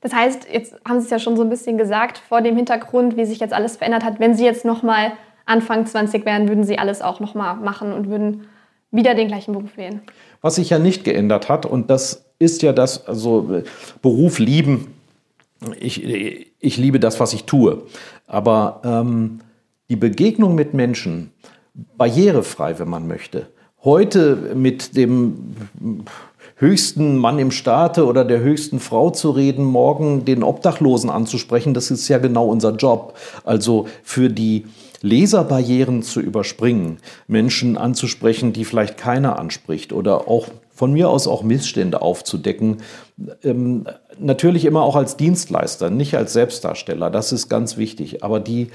Das 0.04 0.12
heißt, 0.12 0.48
jetzt 0.52 0.74
haben 0.86 1.00
Sie 1.00 1.06
es 1.06 1.10
ja 1.10 1.18
schon 1.18 1.34
so 1.34 1.42
ein 1.42 1.48
bisschen 1.48 1.78
gesagt, 1.78 2.18
vor 2.18 2.42
dem 2.42 2.56
Hintergrund, 2.56 3.16
wie 3.16 3.24
sich 3.24 3.40
jetzt 3.40 3.54
alles 3.54 3.78
verändert 3.78 4.04
hat, 4.04 4.20
wenn 4.20 4.34
Sie 4.34 4.44
jetzt 4.44 4.66
nochmal 4.66 5.12
Anfang 5.46 5.86
20 5.86 6.26
wären, 6.26 6.46
würden 6.46 6.62
Sie 6.62 6.78
alles 6.78 7.00
auch 7.00 7.20
nochmal 7.20 7.56
machen 7.56 7.90
und 7.90 8.10
würden 8.10 8.46
wieder 8.90 9.14
den 9.14 9.28
gleichen 9.28 9.54
Beruf 9.54 9.78
wählen. 9.78 10.02
Was 10.42 10.56
sich 10.56 10.68
ja 10.68 10.78
nicht 10.78 11.04
geändert 11.04 11.48
hat, 11.48 11.64
und 11.64 11.88
das 11.88 12.26
ist 12.38 12.60
ja 12.60 12.74
das, 12.74 13.08
also 13.08 13.62
Beruf 14.02 14.38
lieben, 14.38 14.94
ich, 15.80 16.52
ich 16.60 16.76
liebe 16.76 17.00
das, 17.00 17.18
was 17.18 17.32
ich 17.32 17.44
tue. 17.44 17.86
Aber 18.26 18.82
ähm, 18.84 19.40
die 19.88 19.96
Begegnung 19.96 20.54
mit 20.54 20.74
Menschen, 20.74 21.32
barrierefrei, 21.96 22.78
wenn 22.78 22.90
man 22.90 23.08
möchte, 23.08 23.46
heute 23.82 24.36
mit 24.54 24.98
dem 24.98 26.04
höchsten 26.64 27.18
Mann 27.18 27.38
im 27.38 27.50
Staate 27.50 28.06
oder 28.06 28.24
der 28.24 28.40
höchsten 28.40 28.80
Frau 28.80 29.10
zu 29.10 29.30
reden, 29.30 29.64
morgen 29.64 30.24
den 30.24 30.42
Obdachlosen 30.42 31.10
anzusprechen, 31.10 31.74
das 31.74 31.90
ist 31.90 32.08
ja 32.08 32.18
genau 32.18 32.46
unser 32.46 32.74
Job. 32.74 33.14
Also 33.44 33.86
für 34.02 34.30
die 34.30 34.64
Leserbarrieren 35.02 36.02
zu 36.02 36.20
überspringen, 36.20 36.96
Menschen 37.28 37.76
anzusprechen, 37.76 38.54
die 38.54 38.64
vielleicht 38.64 38.96
keiner 38.96 39.38
anspricht 39.38 39.92
oder 39.92 40.28
auch 40.28 40.48
von 40.74 40.92
mir 40.92 41.10
aus 41.10 41.26
auch 41.26 41.42
Missstände 41.42 42.00
aufzudecken. 42.00 42.78
Ähm, 43.42 43.86
natürlich 44.18 44.64
immer 44.64 44.82
auch 44.82 44.96
als 44.96 45.16
Dienstleister, 45.16 45.90
nicht 45.90 46.16
als 46.16 46.32
Selbstdarsteller. 46.32 47.10
Das 47.10 47.32
ist 47.32 47.48
ganz 47.48 47.76
wichtig. 47.76 48.22
Aber 48.24 48.40
die 48.40 48.68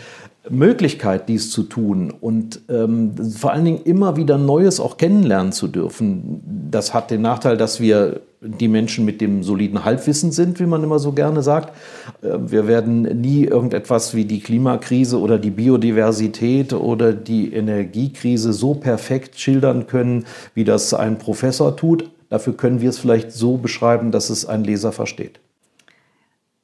Möglichkeit, 0.50 1.29
dies 1.29 1.51
zu 1.51 1.63
tun 1.63 2.13
und 2.22 2.62
ähm, 2.69 3.13
vor 3.36 3.51
allen 3.51 3.65
Dingen 3.65 3.81
immer 3.84 4.15
wieder 4.15 4.38
Neues 4.38 4.79
auch 4.79 4.98
kennenlernen 4.98 5.51
zu 5.51 5.67
dürfen, 5.67 6.41
das 6.72 6.93
hat 6.93 7.12
den 7.12 7.22
Nachteil, 7.22 7.58
dass 7.58 7.79
wir 7.79 8.22
die 8.41 8.69
Menschen 8.69 9.03
mit 9.03 9.19
dem 9.19 9.43
soliden 9.43 9.84
Halbwissen 9.84 10.31
sind, 10.31 10.60
wie 10.62 10.65
man 10.65 10.84
immer 10.84 10.98
so 10.98 11.12
gerne 11.12 11.43
sagt. 11.43 11.75
Äh, 12.22 12.38
wir 12.39 12.67
werden 12.67 13.01
nie 13.22 13.43
irgendetwas 13.43 14.15
wie 14.15 14.25
die 14.25 14.39
Klimakrise 14.39 15.19
oder 15.19 15.38
die 15.38 15.51
Biodiversität 15.51 16.74
oder 16.74 17.13
die 17.13 17.53
Energiekrise 17.53 18.53
so 18.53 18.75
perfekt 18.75 19.38
schildern 19.38 19.88
können, 19.88 20.25
wie 20.53 20.63
das 20.63 20.93
ein 20.93 21.17
Professor 21.17 21.75
tut. 21.75 22.10
Dafür 22.29 22.55
können 22.55 22.81
wir 22.81 22.89
es 22.89 23.00
vielleicht 23.00 23.31
so 23.31 23.57
beschreiben, 23.57 24.12
dass 24.12 24.29
es 24.29 24.45
ein 24.45 24.63
Leser 24.63 24.91
versteht. 24.91 25.39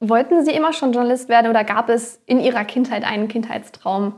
Wollten 0.00 0.44
Sie 0.44 0.52
immer 0.52 0.72
schon 0.72 0.92
Journalist 0.92 1.28
werden 1.28 1.50
oder 1.50 1.64
gab 1.64 1.88
es 1.88 2.20
in 2.26 2.38
Ihrer 2.38 2.64
Kindheit 2.64 3.04
einen 3.04 3.28
Kindheitstraum? 3.28 4.14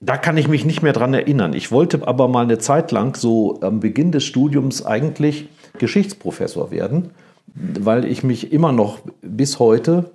Da 0.00 0.16
kann 0.16 0.36
ich 0.36 0.48
mich 0.48 0.64
nicht 0.64 0.82
mehr 0.82 0.92
dran 0.92 1.14
erinnern. 1.14 1.52
Ich 1.52 1.70
wollte 1.70 2.06
aber 2.06 2.28
mal 2.28 2.42
eine 2.42 2.58
Zeit 2.58 2.90
lang 2.90 3.16
so 3.16 3.60
am 3.60 3.80
Beginn 3.80 4.10
des 4.10 4.24
Studiums 4.24 4.84
eigentlich 4.84 5.48
Geschichtsprofessor 5.78 6.70
werden, 6.70 7.10
weil 7.54 8.04
ich 8.04 8.24
mich 8.24 8.52
immer 8.52 8.72
noch 8.72 8.98
bis 9.20 9.58
heute 9.58 10.10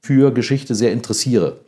für 0.00 0.32
Geschichte 0.32 0.74
sehr 0.74 0.92
interessiere. 0.92 1.58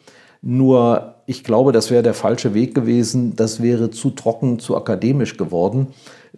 Nur 0.42 1.16
ich 1.26 1.44
glaube, 1.44 1.72
das 1.72 1.90
wäre 1.90 2.02
der 2.02 2.14
falsche 2.14 2.54
Weg 2.54 2.74
gewesen. 2.74 3.36
Das 3.36 3.62
wäre 3.62 3.90
zu 3.90 4.10
trocken, 4.10 4.58
zu 4.58 4.76
akademisch 4.76 5.36
geworden. 5.36 5.88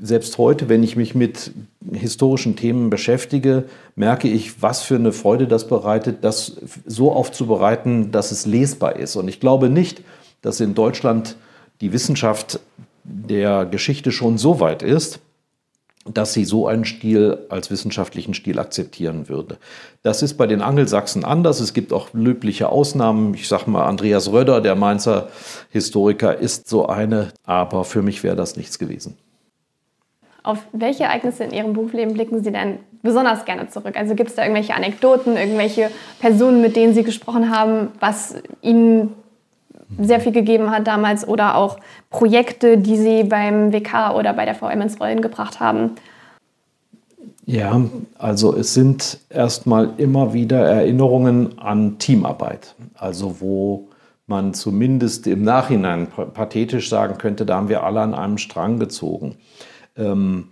Selbst 0.00 0.38
heute, 0.38 0.68
wenn 0.68 0.82
ich 0.82 0.96
mich 0.96 1.14
mit 1.14 1.52
historischen 1.92 2.56
Themen 2.56 2.88
beschäftige, 2.88 3.64
merke 3.94 4.28
ich, 4.28 4.62
was 4.62 4.82
für 4.82 4.94
eine 4.94 5.12
Freude 5.12 5.46
das 5.46 5.68
bereitet, 5.68 6.24
das 6.24 6.56
so 6.86 7.12
aufzubereiten, 7.12 8.10
dass 8.10 8.32
es 8.32 8.46
lesbar 8.46 8.96
ist. 8.96 9.16
Und 9.16 9.28
ich 9.28 9.38
glaube 9.38 9.68
nicht, 9.68 10.02
dass 10.40 10.60
in 10.60 10.74
Deutschland 10.74 11.36
die 11.80 11.92
Wissenschaft 11.92 12.60
der 13.04 13.66
Geschichte 13.66 14.12
schon 14.12 14.38
so 14.38 14.60
weit 14.60 14.82
ist, 14.82 15.20
dass 16.04 16.32
sie 16.32 16.44
so 16.44 16.66
einen 16.66 16.84
Stil 16.84 17.46
als 17.48 17.70
wissenschaftlichen 17.70 18.34
Stil 18.34 18.58
akzeptieren 18.58 19.28
würde. 19.28 19.58
Das 20.02 20.22
ist 20.22 20.34
bei 20.34 20.46
den 20.46 20.60
Angelsachsen 20.60 21.24
anders. 21.24 21.60
Es 21.60 21.74
gibt 21.74 21.92
auch 21.92 22.08
löbliche 22.12 22.70
Ausnahmen. 22.70 23.34
Ich 23.34 23.46
sage 23.46 23.70
mal, 23.70 23.86
Andreas 23.86 24.32
Röder, 24.32 24.60
der 24.60 24.74
Mainzer 24.74 25.28
Historiker, 25.70 26.36
ist 26.36 26.68
so 26.68 26.86
eine, 26.86 27.32
aber 27.44 27.84
für 27.84 28.02
mich 28.02 28.24
wäre 28.24 28.36
das 28.36 28.56
nichts 28.56 28.78
gewesen. 28.78 29.16
Auf 30.42 30.58
welche 30.72 31.04
Ereignisse 31.04 31.44
in 31.44 31.52
Ihrem 31.52 31.72
Berufsleben 31.72 32.14
blicken 32.14 32.42
Sie 32.42 32.50
denn 32.50 32.78
besonders 33.02 33.44
gerne 33.44 33.68
zurück? 33.68 33.96
Also 33.96 34.14
gibt 34.14 34.30
es 34.30 34.36
da 34.36 34.42
irgendwelche 34.42 34.74
Anekdoten, 34.74 35.36
irgendwelche 35.36 35.90
Personen, 36.20 36.62
mit 36.62 36.74
denen 36.74 36.94
Sie 36.94 37.04
gesprochen 37.04 37.56
haben, 37.56 37.88
was 38.00 38.34
Ihnen 38.60 39.12
sehr 40.00 40.20
viel 40.20 40.32
gegeben 40.32 40.70
hat 40.70 40.86
damals 40.86 41.26
oder 41.26 41.56
auch 41.56 41.78
Projekte, 42.10 42.78
die 42.78 42.96
Sie 42.96 43.24
beim 43.24 43.72
WK 43.72 44.14
oder 44.16 44.32
bei 44.32 44.44
der 44.44 44.54
VM 44.54 44.80
ins 44.80 45.00
Rollen 45.00 45.20
gebracht 45.20 45.60
haben? 45.60 45.92
Ja, 47.44 47.80
also 48.18 48.56
es 48.56 48.72
sind 48.74 49.18
erstmal 49.28 49.90
immer 49.98 50.32
wieder 50.32 50.60
Erinnerungen 50.60 51.58
an 51.58 51.98
Teamarbeit, 51.98 52.74
also 52.94 53.40
wo 53.40 53.88
man 54.26 54.54
zumindest 54.54 55.26
im 55.26 55.42
Nachhinein 55.42 56.06
pathetisch 56.06 56.88
sagen 56.88 57.18
könnte, 57.18 57.44
da 57.44 57.56
haben 57.56 57.68
wir 57.68 57.82
alle 57.82 58.00
an 58.00 58.14
einem 58.14 58.38
Strang 58.38 58.78
gezogen. 58.78 59.36
Ähm, 59.96 60.48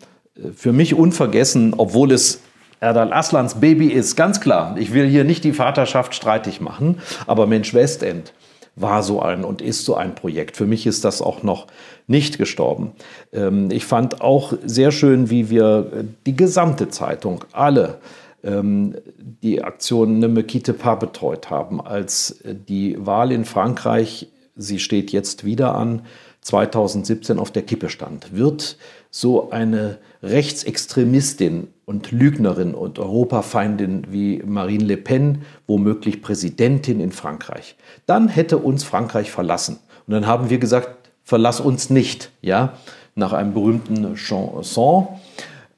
für 0.55 0.73
mich 0.73 0.95
unvergessen, 0.95 1.75
obwohl 1.77 2.13
es 2.13 2.41
Erdal 2.81 3.13
Aslans 3.13 3.57
Baby 3.57 3.89
ist, 3.89 4.17
ganz 4.17 4.41
klar. 4.41 4.77
Ich 4.79 4.95
will 4.95 5.07
hier 5.07 5.25
nicht 5.25 5.45
die 5.45 5.53
Vaterschaft 5.53 6.15
streitig 6.15 6.61
machen, 6.61 7.01
aber 7.27 7.47
Mensch 7.47 7.75
Westend 7.75 8.33
war 8.75 9.03
so 9.03 9.21
ein 9.21 9.45
und 9.45 9.61
ist 9.61 9.85
so 9.85 9.95
ein 9.95 10.15
Projekt. 10.15 10.57
Für 10.57 10.67
mich 10.67 10.87
ist 10.87 11.05
das 11.05 11.21
auch 11.21 11.43
noch 11.43 11.67
nicht 12.07 12.39
gestorben. 12.39 12.93
Ähm, 13.33 13.71
ich 13.71 13.85
fand 13.85 14.23
auch 14.23 14.55
sehr 14.65 14.93
schön, 14.93 15.29
wie 15.29 15.51
wir 15.51 16.05
die 16.27 16.37
gesamte 16.37 16.89
Zeitung, 16.89 17.45
alle, 17.53 17.99
ähm, 18.43 18.97
die 19.19 19.63
Aktion 19.63 20.19
Ne 20.19 20.29
me 20.29 20.45
quitte 20.45 20.73
pas 20.73 20.99
betreut 20.99 21.51
haben, 21.51 21.81
als 21.81 22.41
die 22.45 22.97
Wahl 22.99 23.33
in 23.33 23.45
Frankreich, 23.45 24.29
sie 24.57 24.79
steht 24.79 25.13
jetzt 25.13 25.45
wieder 25.45 25.75
an, 25.75 26.03
2017 26.43 27.39
auf 27.39 27.51
der 27.51 27.63
Kippe 27.63 27.91
stand. 27.91 28.35
Wird 28.35 28.79
so 29.11 29.51
eine 29.51 29.99
Rechtsextremistin 30.23 31.69
und 31.85 32.13
Lügnerin 32.13 32.75
und 32.75 32.99
Europafeindin 32.99 34.07
wie 34.11 34.43
Marine 34.47 34.85
Le 34.85 34.97
Pen 34.97 35.43
womöglich 35.67 36.23
Präsidentin 36.23 37.01
in 37.01 37.11
Frankreich. 37.11 37.75
Dann 38.07 38.29
hätte 38.29 38.59
uns 38.59 38.85
Frankreich 38.85 39.31
verlassen. 39.31 39.81
Und 40.07 40.15
dann 40.15 40.27
haben 40.27 40.51
wir 40.51 40.59
gesagt, 40.59 41.11
verlass 41.25 41.61
uns 41.61 41.91
nicht, 41.91 42.31
ja, 42.43 42.75
nach 43.17 43.33
einem 43.33 43.53
berühmten 43.53 44.15
Chanson. 44.15 45.09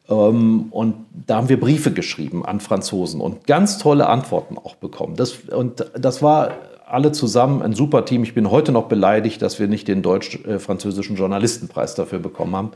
Ähm, 0.09 0.67
und 0.71 0.95
da 1.27 1.37
haben 1.37 1.49
wir 1.49 1.59
Briefe 1.59 1.93
geschrieben 1.93 2.45
an 2.45 2.61
Franzosen 2.61 3.21
und 3.23 3.47
ganz 3.47 3.79
tolle 3.79 4.09
Antworten 4.09 4.59
auch 4.59 4.75
bekommen. 4.77 5.17
Das, 5.17 5.37
und 5.51 5.87
das 5.99 6.21
war 6.21 6.53
alle 6.87 7.13
zusammen 7.13 7.63
ein 7.63 7.73
super 7.73 8.05
Team. 8.05 8.23
Ich 8.23 8.35
bin 8.35 8.51
heute 8.51 8.71
noch 8.71 8.85
beleidigt, 8.85 9.41
dass 9.41 9.59
wir 9.59 9.67
nicht 9.67 9.89
den 9.89 10.03
deutsch-französischen 10.03 11.17
Journalistenpreis 11.17 11.95
dafür 11.95 12.19
bekommen 12.19 12.55
haben 12.55 12.73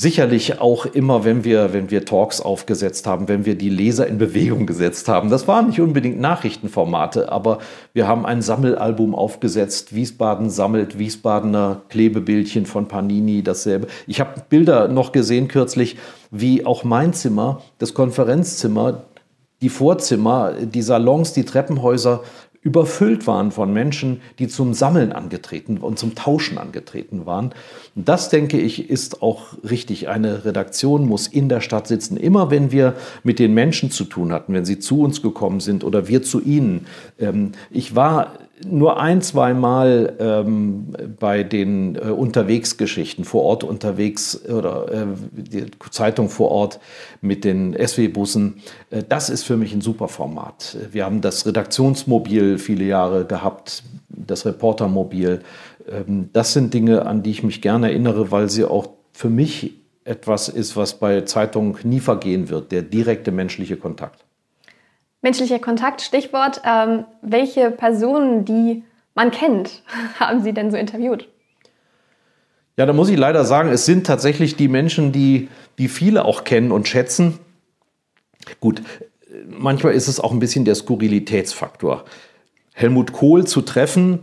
sicherlich 0.00 0.62
auch 0.62 0.86
immer, 0.86 1.24
wenn 1.26 1.44
wir, 1.44 1.74
wenn 1.74 1.90
wir 1.90 2.06
Talks 2.06 2.40
aufgesetzt 2.40 3.06
haben, 3.06 3.28
wenn 3.28 3.44
wir 3.44 3.54
die 3.54 3.68
Leser 3.68 4.06
in 4.06 4.16
Bewegung 4.16 4.64
gesetzt 4.64 5.08
haben. 5.08 5.28
Das 5.28 5.46
waren 5.46 5.66
nicht 5.66 5.78
unbedingt 5.78 6.18
Nachrichtenformate, 6.18 7.30
aber 7.30 7.58
wir 7.92 8.08
haben 8.08 8.24
ein 8.24 8.40
Sammelalbum 8.40 9.14
aufgesetzt. 9.14 9.94
Wiesbaden 9.94 10.48
sammelt 10.48 10.98
Wiesbadener 10.98 11.82
Klebebildchen 11.90 12.64
von 12.64 12.88
Panini, 12.88 13.42
dasselbe. 13.42 13.88
Ich 14.06 14.20
habe 14.20 14.42
Bilder 14.48 14.88
noch 14.88 15.12
gesehen 15.12 15.48
kürzlich, 15.48 15.98
wie 16.30 16.64
auch 16.64 16.82
mein 16.82 17.12
Zimmer, 17.12 17.60
das 17.76 17.92
Konferenzzimmer, 17.92 19.02
die 19.60 19.68
Vorzimmer, 19.68 20.54
die 20.62 20.80
Salons, 20.80 21.34
die 21.34 21.44
Treppenhäuser 21.44 22.22
überfüllt 22.62 23.26
waren 23.26 23.52
von 23.52 23.72
Menschen, 23.72 24.20
die 24.38 24.46
zum 24.46 24.74
Sammeln 24.74 25.12
angetreten 25.12 25.78
und 25.78 25.98
zum 25.98 26.14
Tauschen 26.14 26.58
angetreten 26.58 27.24
waren. 27.24 27.54
Und 27.96 28.08
das, 28.08 28.28
denke 28.28 28.58
ich, 28.58 28.90
ist 28.90 29.22
auch 29.22 29.54
richtig. 29.68 30.08
Eine 30.08 30.44
Redaktion 30.44 31.08
muss 31.08 31.26
in 31.26 31.48
der 31.48 31.62
Stadt 31.62 31.88
sitzen. 31.88 32.18
Immer 32.18 32.50
wenn 32.50 32.70
wir 32.70 32.94
mit 33.22 33.38
den 33.38 33.54
Menschen 33.54 33.90
zu 33.90 34.04
tun 34.04 34.32
hatten, 34.32 34.52
wenn 34.52 34.66
sie 34.66 34.78
zu 34.78 35.00
uns 35.00 35.22
gekommen 35.22 35.60
sind 35.60 35.84
oder 35.84 36.06
wir 36.06 36.22
zu 36.22 36.40
ihnen. 36.42 36.86
Ähm, 37.18 37.52
ich 37.70 37.96
war 37.96 38.34
nur 38.66 39.00
ein, 39.00 39.22
zwei 39.22 39.54
Mal 39.54 40.16
ähm, 40.18 40.88
bei 41.18 41.42
den 41.42 41.96
äh, 41.96 42.10
Unterwegsgeschichten 42.10 43.24
vor 43.24 43.42
Ort 43.42 43.64
unterwegs 43.64 44.44
oder 44.48 44.92
äh, 44.92 45.06
die 45.32 45.66
Zeitung 45.90 46.28
vor 46.28 46.50
Ort 46.50 46.80
mit 47.20 47.44
den 47.44 47.74
SW-Bussen. 47.74 48.62
Äh, 48.90 49.02
das 49.08 49.30
ist 49.30 49.44
für 49.44 49.56
mich 49.56 49.72
ein 49.72 49.80
super 49.80 50.08
Format. 50.08 50.76
Wir 50.92 51.04
haben 51.04 51.20
das 51.20 51.46
Redaktionsmobil 51.46 52.58
viele 52.58 52.84
Jahre 52.84 53.24
gehabt, 53.24 53.82
das 54.08 54.44
Reportermobil. 54.44 55.40
Ähm, 55.88 56.28
das 56.32 56.52
sind 56.52 56.74
Dinge, 56.74 57.06
an 57.06 57.22
die 57.22 57.30
ich 57.30 57.42
mich 57.42 57.62
gerne 57.62 57.88
erinnere, 57.90 58.30
weil 58.30 58.50
sie 58.50 58.64
auch 58.64 58.90
für 59.12 59.30
mich 59.30 59.74
etwas 60.04 60.48
ist, 60.48 60.76
was 60.76 60.98
bei 60.98 61.22
Zeitungen 61.22 61.76
nie 61.84 62.00
vergehen 62.00 62.48
wird, 62.48 62.72
der 62.72 62.82
direkte 62.82 63.32
menschliche 63.32 63.76
Kontakt. 63.76 64.24
Menschlicher 65.22 65.58
Kontakt, 65.58 66.00
Stichwort. 66.00 66.62
Ähm, 66.64 67.04
welche 67.22 67.70
Personen, 67.70 68.44
die 68.44 68.84
man 69.14 69.30
kennt, 69.30 69.82
haben 70.20 70.42
Sie 70.42 70.52
denn 70.52 70.70
so 70.70 70.76
interviewt? 70.76 71.28
Ja, 72.76 72.86
da 72.86 72.92
muss 72.92 73.10
ich 73.10 73.18
leider 73.18 73.44
sagen, 73.44 73.68
es 73.68 73.84
sind 73.84 74.06
tatsächlich 74.06 74.56
die 74.56 74.68
Menschen, 74.68 75.12
die, 75.12 75.48
die 75.78 75.88
viele 75.88 76.24
auch 76.24 76.44
kennen 76.44 76.72
und 76.72 76.88
schätzen. 76.88 77.38
Gut, 78.60 78.82
manchmal 79.46 79.92
ist 79.92 80.08
es 80.08 80.18
auch 80.18 80.32
ein 80.32 80.38
bisschen 80.38 80.64
der 80.64 80.74
Skurrilitätsfaktor. 80.74 82.04
Helmut 82.72 83.12
Kohl 83.12 83.46
zu 83.46 83.60
treffen, 83.60 84.20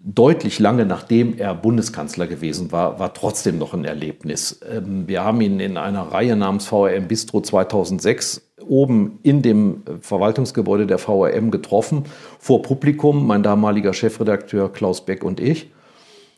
deutlich 0.00 0.58
lange 0.58 0.86
nachdem 0.86 1.36
er 1.38 1.54
Bundeskanzler 1.54 2.26
gewesen 2.26 2.72
war, 2.72 2.98
war 2.98 3.14
trotzdem 3.14 3.58
noch 3.58 3.74
ein 3.74 3.84
Erlebnis. 3.84 4.60
Ähm, 4.68 5.08
wir 5.08 5.24
haben 5.24 5.40
ihn 5.40 5.60
in 5.60 5.76
einer 5.76 6.02
Reihe 6.02 6.36
namens 6.36 6.66
VRM 6.66 7.08
Bistro 7.08 7.40
2006 7.40 8.42
oben 8.66 9.18
in 9.22 9.42
dem 9.42 9.82
Verwaltungsgebäude 10.00 10.86
der 10.86 10.98
VRM 10.98 11.50
getroffen, 11.50 12.04
vor 12.38 12.62
Publikum, 12.62 13.26
mein 13.26 13.42
damaliger 13.42 13.94
Chefredakteur 13.94 14.72
Klaus 14.72 15.04
Beck 15.04 15.24
und 15.24 15.40
ich. 15.40 15.70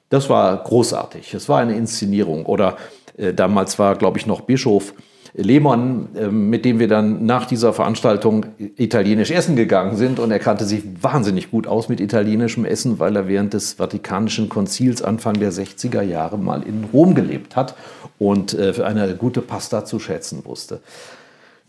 Das 0.08 0.28
war 0.28 0.56
großartig. 0.62 1.34
Es 1.34 1.48
war 1.48 1.60
eine 1.60 1.76
Inszenierung. 1.76 2.46
Oder 2.46 2.76
äh, 3.16 3.32
damals 3.32 3.78
war, 3.78 3.96
glaube 3.96 4.18
ich, 4.18 4.26
noch 4.26 4.42
Bischof 4.42 4.94
Lehmann, 5.34 6.08
äh, 6.16 6.28
mit 6.28 6.64
dem 6.64 6.78
wir 6.78 6.88
dann 6.88 7.24
nach 7.26 7.46
dieser 7.46 7.72
Veranstaltung 7.72 8.46
italienisch 8.76 9.30
essen 9.30 9.56
gegangen 9.56 9.96
sind. 9.96 10.18
Und 10.18 10.30
er 10.30 10.38
kannte 10.38 10.64
sich 10.64 10.82
wahnsinnig 11.00 11.50
gut 11.50 11.66
aus 11.66 11.88
mit 11.88 12.00
italienischem 12.00 12.64
Essen, 12.64 12.98
weil 12.98 13.16
er 13.16 13.28
während 13.28 13.54
des 13.54 13.74
Vatikanischen 13.74 14.48
Konzils 14.48 15.02
Anfang 15.02 15.34
der 15.34 15.52
60er 15.52 16.02
Jahre 16.02 16.38
mal 16.38 16.62
in 16.62 16.84
Rom 16.92 17.14
gelebt 17.14 17.56
hat 17.56 17.74
und 18.18 18.54
äh, 18.54 18.72
für 18.72 18.86
eine 18.86 19.14
gute 19.14 19.40
Pasta 19.40 19.84
zu 19.84 19.98
schätzen 19.98 20.44
wusste. 20.44 20.80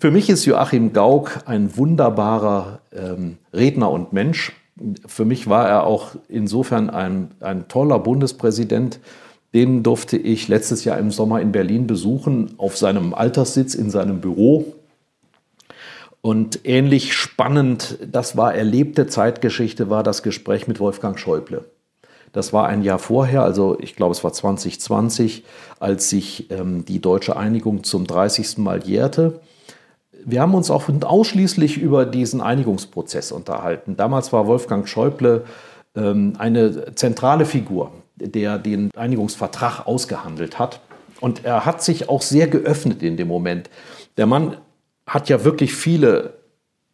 Für 0.01 0.10
mich 0.10 0.32
ist 0.32 0.46
Joachim 0.46 0.94
Gauck 0.94 1.41
ein 1.46 1.77
wunderbarer 1.77 2.80
ähm, 2.91 3.38
Redner 3.53 3.91
und 3.91 4.13
Mensch. 4.13 4.53
Für 5.06 5.25
mich 5.25 5.48
war 5.48 5.70
er 5.70 5.86
auch 5.86 6.15
insofern 6.27 6.89
ein, 6.89 7.32
ein 7.39 7.68
toller 7.68 8.00
Bundespräsident. 8.00 9.00
Den 9.53 9.84
durfte 9.84 10.17
ich 10.17 10.48
letztes 10.48 10.86
Jahr 10.86 10.98
im 10.98 11.12
Sommer 11.12 11.41
in 11.41 11.51
Berlin 11.51 11.88
besuchen, 11.88 12.53
auf 12.58 12.77
seinem 12.77 13.13
Alterssitz 13.13 13.75
in 13.75 13.89
seinem 13.89 14.22
Büro. 14.22 14.74
Und 16.22 16.62
ähnlich 16.65 17.13
spannend, 17.13 17.98
das 18.10 18.38
war 18.38 18.53
erlebte 18.53 19.08
Zeitgeschichte, 19.08 19.89
war 19.89 20.03
das 20.03 20.24
Gespräch 20.24 20.67
mit 20.67 20.79
Wolfgang 20.79 21.20
Schäuble. 21.20 21.65
Das 22.31 22.53
war 22.53 22.67
ein 22.67 22.84
Jahr 22.84 23.00
vorher, 23.00 23.43
also 23.43 23.77
ich 23.79 23.96
glaube 23.96 24.13
es 24.13 24.24
war 24.24 24.31
2020, 24.31 25.43
als 25.79 26.10
sich 26.10 26.50
ähm, 26.50 26.86
die 26.86 27.01
deutsche 27.01 27.36
Einigung 27.36 27.84
zum 27.84 28.08
30. 28.08 28.60
Mal 28.60 28.84
jährte 28.86 29.41
wir 30.25 30.41
haben 30.41 30.55
uns 30.55 30.70
auch 30.70 30.86
ausschließlich 31.03 31.77
über 31.77 32.05
diesen 32.05 32.41
Einigungsprozess 32.41 33.31
unterhalten. 33.31 33.96
Damals 33.98 34.34
war 34.34 34.48
Wolfgang 34.48 34.88
Schäuble 34.88 35.46
ähm, 35.96 36.34
eine 36.38 36.96
zentrale 36.96 37.46
Figur, 37.46 37.91
der 38.22 38.58
den 38.58 38.92
Einigungsvertrag 38.96 39.86
ausgehandelt 39.88 40.60
hat. 40.60 40.80
Und 41.20 41.46
er 41.46 41.66
hat 41.66 41.84
sich 41.84 42.10
auch 42.10 42.22
sehr 42.22 42.48
geöffnet 42.48 43.04
in 43.04 43.18
dem 43.18 43.28
Moment. 43.28 43.70
Der 44.18 44.25
Mann 44.25 44.58
hat 45.06 45.30
ja 45.30 45.44
wirklich 45.44 45.74
viele 45.74 46.42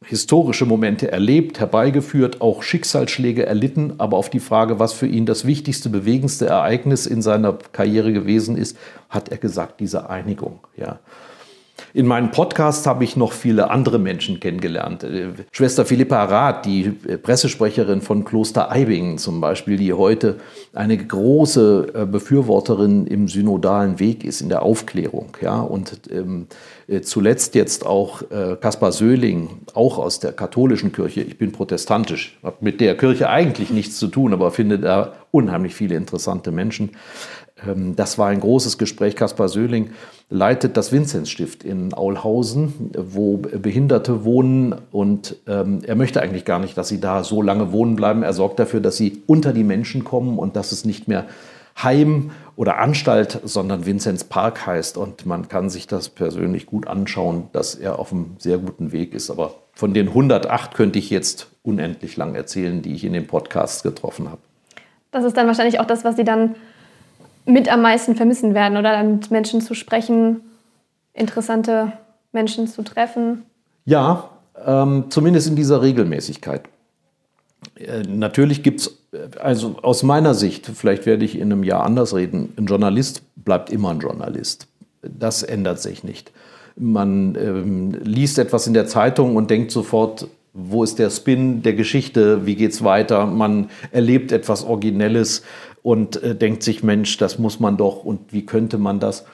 historische 0.03 0.65
Momente 0.65 1.11
erlebt, 1.11 1.59
herbeigeführt, 1.59 2.41
auch 2.41 2.61
Schicksalsschläge 2.61 3.45
erlitten, 3.45 3.95
aber 3.97 4.17
auf 4.17 4.29
die 4.29 4.39
Frage, 4.39 4.79
was 4.79 4.93
für 4.93 5.07
ihn 5.07 5.25
das 5.25 5.45
wichtigste, 5.45 5.89
bewegendste 5.89 6.45
Ereignis 6.45 7.05
in 7.05 7.21
seiner 7.21 7.53
Karriere 7.71 8.13
gewesen 8.13 8.57
ist, 8.57 8.77
hat 9.09 9.29
er 9.29 9.37
gesagt, 9.37 9.79
diese 9.79 10.09
Einigung. 10.09 10.59
Ja. 10.75 10.99
In 11.93 12.05
meinem 12.05 12.31
Podcast 12.31 12.85
habe 12.85 13.03
ich 13.03 13.15
noch 13.15 13.31
viele 13.31 13.69
andere 13.69 13.97
Menschen 13.97 14.39
kennengelernt. 14.39 15.03
Äh, 15.03 15.29
Schwester 15.51 15.85
Philippa 15.85 16.23
Rath, 16.25 16.65
die 16.65 16.93
äh, 17.07 17.17
Pressesprecherin 17.17 18.01
von 18.01 18.25
Kloster 18.25 18.71
Eibingen 18.71 19.17
zum 19.17 19.39
Beispiel, 19.39 19.77
die 19.77 19.93
heute 19.93 20.37
eine 20.73 20.97
große 20.97 21.93
äh, 21.93 22.05
Befürworterin 22.05 23.07
im 23.07 23.27
synodalen 23.27 23.99
Weg 23.99 24.25
ist, 24.25 24.41
in 24.41 24.49
der 24.49 24.63
Aufklärung. 24.63 25.37
Ja? 25.41 25.59
Und 25.61 25.99
ähm, 26.11 26.47
zuletzt 27.01 27.55
jetzt 27.55 27.85
auch 27.85 28.21
äh, 28.31 28.55
Kaspar 28.59 28.91
Söhling, 28.91 29.49
auch 29.73 29.97
aus 29.97 30.19
der 30.19 30.31
katholischen 30.31 30.91
Kirche. 30.91 31.21
Ich 31.21 31.37
bin 31.37 31.51
protestantisch, 31.51 32.37
habe 32.43 32.57
mit 32.61 32.79
der 32.79 32.95
Kirche 32.95 33.29
eigentlich 33.29 33.71
nichts 33.71 33.97
zu 33.97 34.07
tun, 34.07 34.33
aber 34.33 34.51
finde 34.51 34.79
da 34.79 35.13
unheimlich 35.31 35.75
viele 35.75 35.95
interessante 35.95 36.51
Menschen. 36.51 36.91
Ähm, 37.65 37.95
das 37.95 38.17
war 38.17 38.27
ein 38.27 38.39
großes 38.39 38.77
Gespräch. 38.77 39.15
Kaspar 39.15 39.49
Söhling 39.49 39.91
leitet 40.29 40.77
das 40.77 40.91
Vinzenzstift 40.91 41.63
in 41.63 41.93
Aulhausen, 41.93 42.91
wo 42.97 43.37
Behinderte 43.37 44.23
wohnen. 44.23 44.75
Und 44.91 45.37
ähm, 45.47 45.81
er 45.85 45.95
möchte 45.95 46.21
eigentlich 46.21 46.45
gar 46.45 46.59
nicht, 46.59 46.77
dass 46.77 46.87
sie 46.87 46.99
da 46.99 47.23
so 47.23 47.41
lange 47.41 47.71
wohnen 47.71 47.95
bleiben. 47.95 48.23
Er 48.23 48.33
sorgt 48.33 48.59
dafür, 48.59 48.79
dass 48.79 48.97
sie 48.97 49.23
unter 49.27 49.53
die 49.53 49.63
Menschen 49.63 50.03
kommen 50.03 50.37
und 50.37 50.55
dass 50.55 50.71
es 50.71 50.85
nicht 50.85 51.07
mehr 51.07 51.25
Heim 51.81 52.31
oder 52.55 52.79
Anstalt, 52.79 53.39
sondern 53.43 53.85
Vinzenz 53.85 54.23
Park 54.23 54.65
heißt. 54.65 54.97
Und 54.97 55.25
man 55.25 55.47
kann 55.47 55.69
sich 55.69 55.87
das 55.87 56.09
persönlich 56.09 56.65
gut 56.65 56.87
anschauen, 56.87 57.49
dass 57.53 57.75
er 57.75 57.99
auf 57.99 58.11
einem 58.11 58.35
sehr 58.39 58.57
guten 58.57 58.91
Weg 58.91 59.13
ist. 59.13 59.29
Aber 59.29 59.53
von 59.73 59.93
den 59.93 60.07
108 60.07 60.73
könnte 60.73 60.97
ich 60.97 61.11
jetzt 61.11 61.47
unendlich 61.61 62.17
lang 62.17 62.33
erzählen, 62.33 62.81
die 62.81 62.93
ich 62.93 63.03
in 63.03 63.13
den 63.13 63.27
Podcasts 63.27 63.83
getroffen 63.83 64.29
habe. 64.29 64.41
Das 65.11 65.23
ist 65.23 65.37
dann 65.37 65.47
wahrscheinlich 65.47 65.79
auch 65.79 65.85
das, 65.85 66.03
was 66.03 66.15
Sie 66.15 66.23
dann 66.23 66.55
mit 67.47 67.71
am 67.71 67.81
meisten 67.81 68.15
vermissen 68.15 68.53
werden 68.53 68.77
oder 68.77 68.91
dann 68.91 69.15
mit 69.15 69.31
Menschen 69.31 69.61
zu 69.61 69.73
sprechen, 69.73 70.41
interessante 71.13 71.93
Menschen 72.31 72.67
zu 72.67 72.83
treffen? 72.83 73.43
Ja, 73.85 74.29
ähm, 74.63 75.05
zumindest 75.09 75.47
in 75.47 75.55
dieser 75.55 75.81
Regelmäßigkeit. 75.81 76.63
Äh, 77.75 78.03
natürlich 78.03 78.63
gibt 78.63 78.81
es, 78.81 78.99
äh, 79.11 79.39
also 79.39 79.77
aus 79.81 80.03
meiner 80.03 80.33
Sicht, 80.33 80.67
vielleicht 80.67 81.05
werde 81.05 81.25
ich 81.25 81.35
in 81.35 81.51
einem 81.51 81.63
Jahr 81.63 81.83
anders 81.83 82.13
reden, 82.13 82.53
ein 82.57 82.65
Journalist 82.65 83.23
bleibt 83.35 83.71
immer 83.71 83.91
ein 83.91 83.99
Journalist. 83.99 84.67
Das 85.01 85.41
ändert 85.41 85.81
sich 85.81 86.03
nicht. 86.03 86.31
Man 86.75 87.35
ähm, 87.35 87.97
liest 88.03 88.39
etwas 88.39 88.67
in 88.67 88.73
der 88.73 88.87
Zeitung 88.87 89.35
und 89.35 89.49
denkt 89.49 89.71
sofort, 89.71 90.27
wo 90.53 90.83
ist 90.83 90.97
der 90.97 91.11
Spin 91.11 91.61
der 91.61 91.73
Geschichte, 91.73 92.45
wie 92.47 92.55
geht 92.55 92.71
es 92.71 92.83
weiter? 92.83 93.27
Man 93.27 93.69
erlebt 93.91 94.31
etwas 94.31 94.65
Originelles 94.65 95.43
und 95.83 96.21
äh, 96.21 96.35
denkt 96.35 96.63
sich, 96.63 96.83
Mensch, 96.83 97.17
das 97.17 97.39
muss 97.39 97.59
man 97.59 97.77
doch 97.77 98.03
und 98.03 98.33
wie 98.33 98.45
könnte 98.45 98.77
man 98.77 98.99
das? 98.99 99.25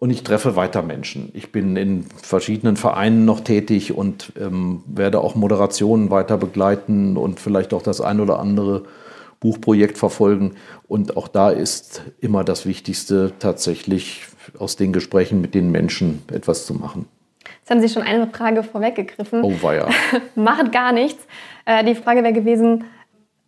Und 0.00 0.10
ich 0.10 0.22
treffe 0.22 0.54
weiter 0.54 0.82
Menschen. 0.82 1.30
Ich 1.34 1.50
bin 1.50 1.76
in 1.76 2.04
verschiedenen 2.22 2.76
Vereinen 2.76 3.24
noch 3.24 3.40
tätig 3.40 3.92
und 3.92 4.32
ähm, 4.38 4.82
werde 4.86 5.20
auch 5.20 5.34
Moderationen 5.34 6.10
weiter 6.10 6.38
begleiten 6.38 7.16
und 7.16 7.40
vielleicht 7.40 7.74
auch 7.74 7.82
das 7.82 8.00
ein 8.00 8.20
oder 8.20 8.38
andere 8.38 8.84
Buchprojekt 9.40 9.98
verfolgen. 9.98 10.54
Und 10.86 11.16
auch 11.16 11.26
da 11.26 11.50
ist 11.50 12.02
immer 12.20 12.44
das 12.44 12.64
Wichtigste, 12.64 13.32
tatsächlich 13.40 14.22
aus 14.58 14.76
den 14.76 14.92
Gesprächen 14.92 15.40
mit 15.40 15.54
den 15.54 15.70
Menschen 15.72 16.22
etwas 16.32 16.64
zu 16.64 16.74
machen. 16.74 17.06
Jetzt 17.60 17.70
haben 17.70 17.80
Sie 17.80 17.88
schon 17.88 18.02
eine 18.02 18.28
Frage 18.28 18.62
vorweggegriffen. 18.62 19.42
Oh, 19.42 19.52
war 19.62 19.74
ja. 19.74 19.88
Macht 20.36 20.72
gar 20.72 20.92
nichts. 20.92 21.26
Äh, 21.64 21.84
die 21.84 21.94
Frage 21.94 22.22
wäre 22.22 22.32
gewesen, 22.32 22.84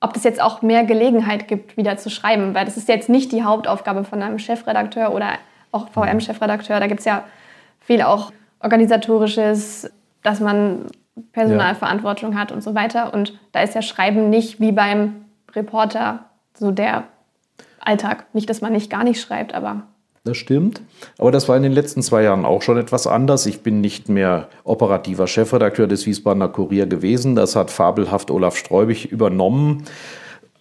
ob 0.01 0.17
es 0.17 0.25
jetzt 0.25 0.41
auch 0.41 0.63
mehr 0.63 0.85
Gelegenheit 0.85 1.47
gibt, 1.47 1.77
wieder 1.77 1.97
zu 1.97 2.11
schreiben. 2.11 2.55
Weil 2.55 2.65
das 2.65 2.77
ist 2.77 2.89
jetzt 2.89 3.09
nicht 3.09 3.33
die 3.33 3.45
Hauptaufgabe 3.45 4.05
von 4.05 4.23
einem 4.23 4.39
Chefredakteur 4.39 5.15
oder 5.15 5.35
auch 5.73 5.89
VM-Chefredakteur. 5.89 6.81
Da 6.81 6.87
gibt 6.87 7.01
es 7.01 7.07
ja 7.07 7.25
viel 7.81 8.03
auch 8.03 8.33
organisatorisches, 8.61 9.91
dass 10.23 10.41
man 10.41 10.87
Personalverantwortung 11.33 12.39
hat 12.39 12.51
und 12.51 12.63
so 12.63 12.75
weiter. 12.75 13.13
Und 13.13 13.39
da 13.53 13.63
ist 13.63 13.75
ja 13.75 13.83
Schreiben 13.83 14.31
nicht 14.31 14.61
wie 14.61 14.73
beim 14.73 15.27
Reporter 15.55 16.25
so 16.55 16.71
der 16.71 17.05
Alltag. 17.81 18.27
Nicht, 18.33 18.49
dass 18.49 18.61
man 18.61 18.73
nicht 18.73 18.91
gar 18.91 19.05
nicht 19.05 19.21
schreibt, 19.21 19.55
aber 19.55 19.83
das 20.25 20.37
stimmt. 20.37 20.83
Aber 21.19 21.31
das 21.31 21.49
war 21.49 21.57
in 21.57 21.63
den 21.63 21.73
letzten 21.73 22.03
zwei 22.03 22.23
Jahren 22.23 22.45
auch 22.45 22.63
schon 22.63 22.77
etwas 22.77 23.07
anders. 23.07 23.47
Ich 23.47 23.63
bin 23.63 23.81
nicht 23.81 24.09
mehr 24.09 24.49
operativer 24.65 25.27
Chefredakteur 25.27 25.87
des 25.87 26.05
Wiesbadener 26.07 26.49
Kurier 26.49 26.87
gewesen. 26.87 27.37
Das 27.37 27.57
hat 27.57 27.71
fabelhaft 27.71 28.31
Olaf 28.31 28.57
Streubig 28.57 29.07
übernommen. 29.07 29.85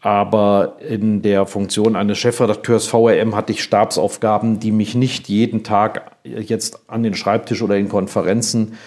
Aber 0.02 0.78
in 0.80 1.22
der 1.22 1.46
Funktion 1.46 1.98
eines 1.98 2.18
Chefredakteurs 2.20 2.88
VRM 2.88 3.36
hatte 3.36 3.52
ich 3.52 3.62
Stabsaufgaben, 3.62 4.62
die 4.62 4.72
mich 4.72 4.96
nicht 4.96 5.28
jeden 5.28 5.64
Tag 5.66 6.14
jetzt 6.24 6.90
an 6.90 7.04
den 7.04 7.16
Schreibtisch 7.16 7.62
oder 7.62 7.76
in 7.76 7.90
Konferenzen 7.90 8.78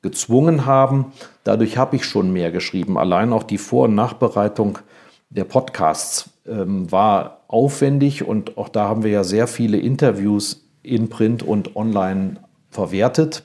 gezwungen 0.00 0.64
haben. 0.64 1.12
Dadurch 1.44 1.76
habe 1.76 1.96
ich 1.96 2.06
schon 2.06 2.32
mehr 2.32 2.50
geschrieben. 2.50 2.96
Allein 2.96 3.34
auch 3.34 3.42
die 3.42 3.58
Vor- 3.58 3.84
und 3.84 3.94
Nachbereitung 3.94 4.78
der 5.28 5.44
Podcasts 5.44 6.30
ähm, 6.46 6.90
war 6.90 7.41
aufwendig 7.52 8.26
und 8.26 8.56
auch 8.56 8.68
da 8.68 8.88
haben 8.88 9.04
wir 9.04 9.10
ja 9.10 9.24
sehr 9.24 9.46
viele 9.46 9.78
Interviews 9.78 10.68
in 10.82 11.08
Print 11.08 11.42
und 11.42 11.76
online 11.76 12.36
verwertet. 12.70 13.44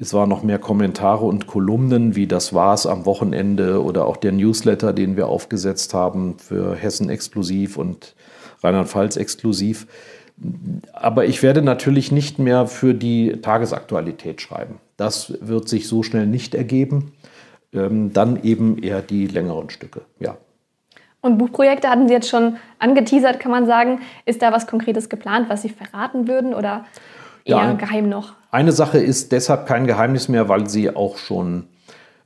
Es 0.00 0.14
waren 0.14 0.28
noch 0.28 0.42
mehr 0.44 0.58
Kommentare 0.58 1.24
und 1.24 1.46
Kolumnen, 1.46 2.14
wie 2.14 2.28
das 2.28 2.54
war 2.54 2.72
es 2.72 2.86
am 2.86 3.04
Wochenende 3.04 3.82
oder 3.82 4.06
auch 4.06 4.16
der 4.16 4.32
Newsletter, 4.32 4.92
den 4.92 5.16
wir 5.16 5.26
aufgesetzt 5.26 5.92
haben 5.92 6.38
für 6.38 6.76
Hessen 6.76 7.10
exklusiv 7.10 7.76
und 7.76 8.14
Rheinland-Pfalz 8.62 9.16
exklusiv. 9.16 9.86
Aber 10.92 11.26
ich 11.26 11.42
werde 11.42 11.62
natürlich 11.62 12.12
nicht 12.12 12.38
mehr 12.38 12.68
für 12.68 12.94
die 12.94 13.40
Tagesaktualität 13.42 14.40
schreiben. 14.40 14.76
Das 14.96 15.34
wird 15.40 15.68
sich 15.68 15.88
so 15.88 16.04
schnell 16.04 16.26
nicht 16.26 16.54
ergeben. 16.54 17.12
Ähm, 17.72 18.12
dann 18.12 18.42
eben 18.44 18.78
eher 18.78 19.02
die 19.02 19.26
längeren 19.26 19.68
Stücke, 19.68 20.02
ja. 20.20 20.38
Und 21.20 21.38
Buchprojekte 21.38 21.88
hatten 21.88 22.08
Sie 22.08 22.14
jetzt 22.14 22.28
schon 22.28 22.56
angeteasert, 22.78 23.40
kann 23.40 23.50
man 23.50 23.66
sagen. 23.66 24.00
Ist 24.24 24.42
da 24.42 24.52
was 24.52 24.66
Konkretes 24.66 25.08
geplant, 25.08 25.48
was 25.48 25.62
Sie 25.62 25.68
verraten 25.68 26.28
würden 26.28 26.54
oder 26.54 26.84
eher 27.44 27.56
ja, 27.56 27.72
geheim 27.72 28.08
noch? 28.08 28.34
Eine 28.50 28.72
Sache 28.72 28.98
ist 28.98 29.32
deshalb 29.32 29.66
kein 29.66 29.86
Geheimnis 29.86 30.28
mehr, 30.28 30.48
weil 30.48 30.68
sie 30.68 30.94
auch 30.94 31.18
schon 31.18 31.64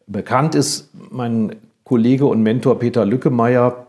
bekannt 0.06 0.54
ist. 0.54 0.90
Mein 1.10 1.56
Kollege 1.84 2.26
und 2.26 2.42
Mentor 2.42 2.78
Peter 2.78 3.04
Lückemeier, 3.04 3.86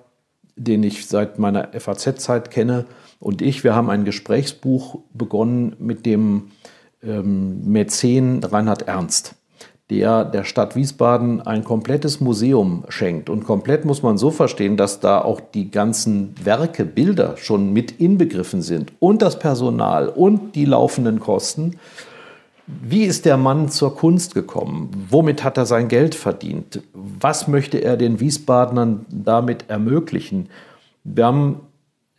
den 0.55 0.83
ich 0.83 1.07
seit 1.07 1.37
meiner 1.37 1.69
FAZ-Zeit 1.77 2.49
kenne, 2.51 2.85
und 3.19 3.41
ich, 3.41 3.63
wir 3.63 3.73
haben 3.73 3.89
ein 3.89 4.03
Gesprächsbuch 4.03 4.99
begonnen 5.13 5.77
mit 5.79 6.05
dem 6.05 6.51
ähm, 7.01 7.63
Mäzen 7.63 8.43
Reinhard 8.43 8.81
Ernst 8.81 9.35
der 9.89 10.23
der 10.25 10.43
Stadt 10.43 10.75
Wiesbaden 10.75 11.41
ein 11.41 11.63
komplettes 11.63 12.21
Museum 12.21 12.85
schenkt. 12.87 13.29
Und 13.29 13.43
komplett 13.43 13.85
muss 13.85 14.01
man 14.01 14.17
so 14.17 14.31
verstehen, 14.31 14.77
dass 14.77 14.99
da 14.99 15.21
auch 15.21 15.41
die 15.41 15.71
ganzen 15.71 16.33
Werke, 16.43 16.85
Bilder 16.85 17.35
schon 17.37 17.73
mit 17.73 17.99
inbegriffen 17.99 18.61
sind 18.61 18.93
und 18.99 19.21
das 19.21 19.39
Personal 19.39 20.07
und 20.07 20.55
die 20.55 20.65
laufenden 20.65 21.19
Kosten. 21.19 21.77
Wie 22.65 23.03
ist 23.03 23.25
der 23.25 23.35
Mann 23.35 23.67
zur 23.67 23.95
Kunst 23.95 24.33
gekommen? 24.33 24.89
Womit 25.09 25.43
hat 25.43 25.57
er 25.57 25.65
sein 25.65 25.89
Geld 25.89 26.15
verdient? 26.15 26.81
Was 26.93 27.49
möchte 27.49 27.79
er 27.79 27.97
den 27.97 28.21
Wiesbadenern 28.21 29.05
damit 29.09 29.65
ermöglichen? 29.67 30.47
Wir 31.03 31.25
haben 31.25 31.59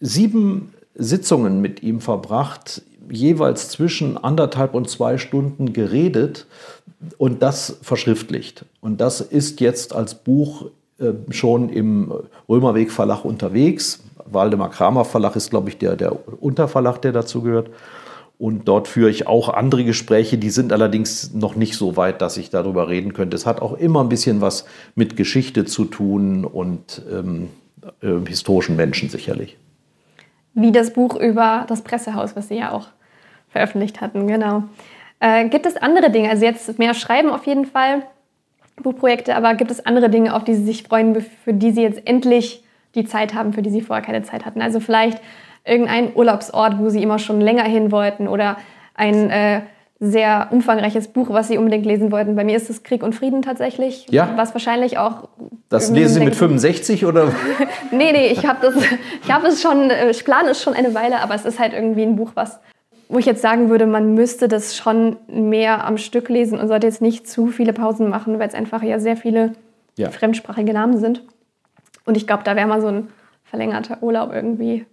sieben 0.00 0.74
Sitzungen 0.94 1.62
mit 1.62 1.82
ihm 1.82 2.00
verbracht, 2.00 2.82
jeweils 3.10 3.70
zwischen 3.70 4.18
anderthalb 4.22 4.74
und 4.74 4.90
zwei 4.90 5.16
Stunden 5.16 5.72
geredet 5.72 6.46
und 7.18 7.42
das 7.42 7.78
verschriftlicht. 7.82 8.64
Und 8.80 9.00
das 9.00 9.20
ist 9.20 9.60
jetzt 9.60 9.94
als 9.94 10.14
Buch 10.14 10.66
äh, 10.98 11.12
schon 11.30 11.68
im 11.68 12.12
Römerweg 12.48 12.90
Verlag 12.90 13.24
unterwegs. 13.24 14.02
Waldemar 14.26 14.70
Kramer 14.70 15.04
Verlag 15.04 15.36
ist, 15.36 15.50
glaube 15.50 15.68
ich, 15.68 15.78
der, 15.78 15.96
der 15.96 16.42
Unterverlag, 16.42 16.98
der 17.02 17.12
dazu 17.12 17.42
gehört. 17.42 17.70
Und 18.38 18.66
dort 18.66 18.88
führe 18.88 19.10
ich 19.10 19.26
auch 19.26 19.48
andere 19.48 19.84
Gespräche, 19.84 20.38
die 20.38 20.50
sind 20.50 20.72
allerdings 20.72 21.32
noch 21.32 21.54
nicht 21.54 21.76
so 21.76 21.96
weit, 21.96 22.20
dass 22.20 22.36
ich 22.36 22.50
darüber 22.50 22.88
reden 22.88 23.12
könnte. 23.12 23.36
Es 23.36 23.46
hat 23.46 23.62
auch 23.62 23.74
immer 23.74 24.02
ein 24.02 24.08
bisschen 24.08 24.40
was 24.40 24.64
mit 24.94 25.16
Geschichte 25.16 25.64
zu 25.64 25.84
tun 25.84 26.44
und 26.44 27.02
ähm, 27.10 27.48
äh, 28.00 28.26
historischen 28.26 28.76
Menschen 28.76 29.08
sicherlich. 29.08 29.56
Wie 30.54 30.72
das 30.72 30.92
Buch 30.92 31.16
über 31.16 31.64
das 31.68 31.82
Pressehaus, 31.82 32.36
was 32.36 32.48
Sie 32.48 32.56
ja 32.56 32.72
auch 32.72 32.88
veröffentlicht 33.48 34.00
hatten, 34.00 34.26
genau. 34.26 34.64
Äh, 35.24 35.48
gibt 35.48 35.64
es 35.64 35.78
andere 35.78 36.10
Dinge? 36.10 36.28
Also 36.28 36.44
jetzt 36.44 36.78
mehr 36.78 36.92
Schreiben 36.92 37.30
auf 37.30 37.46
jeden 37.46 37.64
Fall, 37.64 38.02
Buchprojekte, 38.82 39.34
aber 39.34 39.54
gibt 39.54 39.70
es 39.70 39.86
andere 39.86 40.10
Dinge, 40.10 40.34
auf 40.34 40.44
die 40.44 40.54
Sie 40.54 40.64
sich 40.64 40.82
freuen, 40.82 41.24
für 41.44 41.54
die 41.54 41.70
Sie 41.70 41.80
jetzt 41.80 42.06
endlich 42.06 42.62
die 42.94 43.06
Zeit 43.06 43.32
haben, 43.32 43.54
für 43.54 43.62
die 43.62 43.70
Sie 43.70 43.80
vorher 43.80 44.04
keine 44.04 44.22
Zeit 44.22 44.44
hatten? 44.44 44.60
Also 44.60 44.80
vielleicht 44.80 45.22
irgendein 45.64 46.14
Urlaubsort, 46.14 46.78
wo 46.78 46.90
Sie 46.90 47.02
immer 47.02 47.18
schon 47.18 47.40
länger 47.40 47.62
hin 47.62 47.90
wollten 47.90 48.28
oder 48.28 48.58
ein 48.94 49.30
äh, 49.30 49.62
sehr 49.98 50.48
umfangreiches 50.50 51.08
Buch, 51.08 51.30
was 51.30 51.48
Sie 51.48 51.56
unbedingt 51.56 51.86
lesen 51.86 52.12
wollten. 52.12 52.36
Bei 52.36 52.44
mir 52.44 52.56
ist 52.56 52.68
es 52.68 52.82
Krieg 52.82 53.02
und 53.02 53.14
Frieden 53.14 53.40
tatsächlich. 53.40 54.06
Ja. 54.10 54.34
Was 54.36 54.52
wahrscheinlich 54.52 54.98
auch. 54.98 55.28
Das 55.70 55.90
lesen 55.90 56.14
Sie 56.14 56.24
mit 56.24 56.36
65 56.36 57.06
oder? 57.06 57.32
nee, 57.90 58.12
nee, 58.12 58.26
ich 58.26 58.44
habe 58.44 58.58
das, 58.60 58.74
ich 59.24 59.32
habe 59.32 59.46
es 59.46 59.62
schon, 59.62 59.88
äh, 59.88 60.10
ich 60.10 60.22
plane 60.22 60.50
es 60.50 60.62
schon 60.62 60.74
eine 60.74 60.92
Weile, 60.92 61.20
aber 61.22 61.34
es 61.34 61.46
ist 61.46 61.58
halt 61.58 61.72
irgendwie 61.72 62.02
ein 62.02 62.16
Buch, 62.16 62.32
was, 62.34 62.60
wo 63.08 63.18
ich 63.18 63.26
jetzt 63.26 63.42
sagen 63.42 63.68
würde, 63.68 63.86
man 63.86 64.14
müsste 64.14 64.48
das 64.48 64.76
schon 64.76 65.16
mehr 65.28 65.84
am 65.84 65.98
Stück 65.98 66.28
lesen 66.28 66.58
und 66.58 66.68
sollte 66.68 66.86
jetzt 66.86 67.02
nicht 67.02 67.28
zu 67.28 67.48
viele 67.48 67.72
Pausen 67.72 68.08
machen, 68.08 68.38
weil 68.38 68.48
es 68.48 68.54
einfach 68.54 68.82
ja 68.82 68.98
sehr 68.98 69.16
viele 69.16 69.52
ja. 69.96 70.10
fremdsprachige 70.10 70.72
Namen 70.72 70.98
sind. 70.98 71.22
Und 72.04 72.16
ich 72.16 72.26
glaube, 72.26 72.44
da 72.44 72.56
wäre 72.56 72.66
mal 72.66 72.80
so 72.80 72.88
ein 72.88 73.08
verlängerter 73.44 74.02
Urlaub 74.02 74.32
irgendwie 74.32 74.86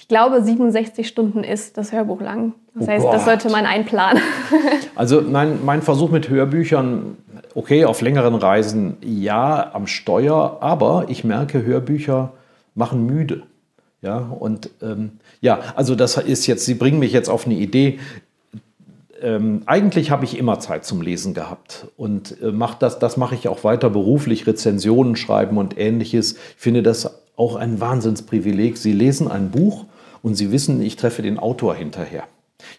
ich 0.00 0.08
glaube, 0.08 0.42
67 0.42 1.06
Stunden 1.06 1.44
ist 1.44 1.76
das 1.76 1.92
Hörbuch 1.92 2.22
lang. 2.22 2.54
Das 2.74 2.88
oh 2.88 2.90
heißt, 2.90 3.04
Gott. 3.04 3.14
das 3.14 3.24
sollte 3.26 3.50
man 3.50 3.66
einplanen. 3.66 4.22
also 4.94 5.20
nein, 5.20 5.58
mein 5.62 5.82
Versuch 5.82 6.10
mit 6.10 6.30
Hörbüchern, 6.30 7.18
okay, 7.54 7.84
auf 7.84 8.00
längeren 8.00 8.34
Reisen 8.34 8.96
ja, 9.02 9.74
am 9.74 9.86
Steuer, 9.86 10.56
aber 10.62 11.04
ich 11.08 11.22
merke, 11.22 11.62
Hörbücher 11.62 12.32
machen 12.74 13.04
müde. 13.04 13.42
Ja, 14.00 14.16
und 14.16 14.70
ähm, 14.80 15.18
ja, 15.40 15.60
also 15.76 15.94
das 15.94 16.16
ist 16.16 16.46
jetzt, 16.46 16.66
Sie 16.66 16.74
bringen 16.74 16.98
mich 16.98 17.12
jetzt 17.12 17.28
auf 17.28 17.46
eine 17.46 17.54
Idee. 17.54 17.98
Ähm, 19.22 19.62
eigentlich 19.66 20.10
habe 20.10 20.24
ich 20.24 20.38
immer 20.38 20.60
Zeit 20.60 20.84
zum 20.84 21.02
Lesen 21.02 21.34
gehabt 21.34 21.88
und 21.96 22.40
äh, 22.42 22.52
mach 22.52 22.74
das, 22.74 22.98
das 22.98 23.16
mache 23.16 23.34
ich 23.34 23.48
auch 23.48 23.64
weiter 23.64 23.90
beruflich, 23.90 24.46
Rezensionen 24.46 25.16
schreiben 25.16 25.58
und 25.58 25.78
ähnliches. 25.78 26.32
Ich 26.32 26.38
finde 26.56 26.82
das 26.82 27.20
auch 27.36 27.56
ein 27.56 27.80
Wahnsinnsprivileg. 27.80 28.76
Sie 28.78 28.92
lesen 28.92 29.28
ein 29.28 29.50
Buch 29.50 29.86
und 30.22 30.34
Sie 30.34 30.52
wissen, 30.52 30.80
ich 30.82 30.96
treffe 30.96 31.22
den 31.22 31.38
Autor 31.38 31.74
hinterher. 31.74 32.24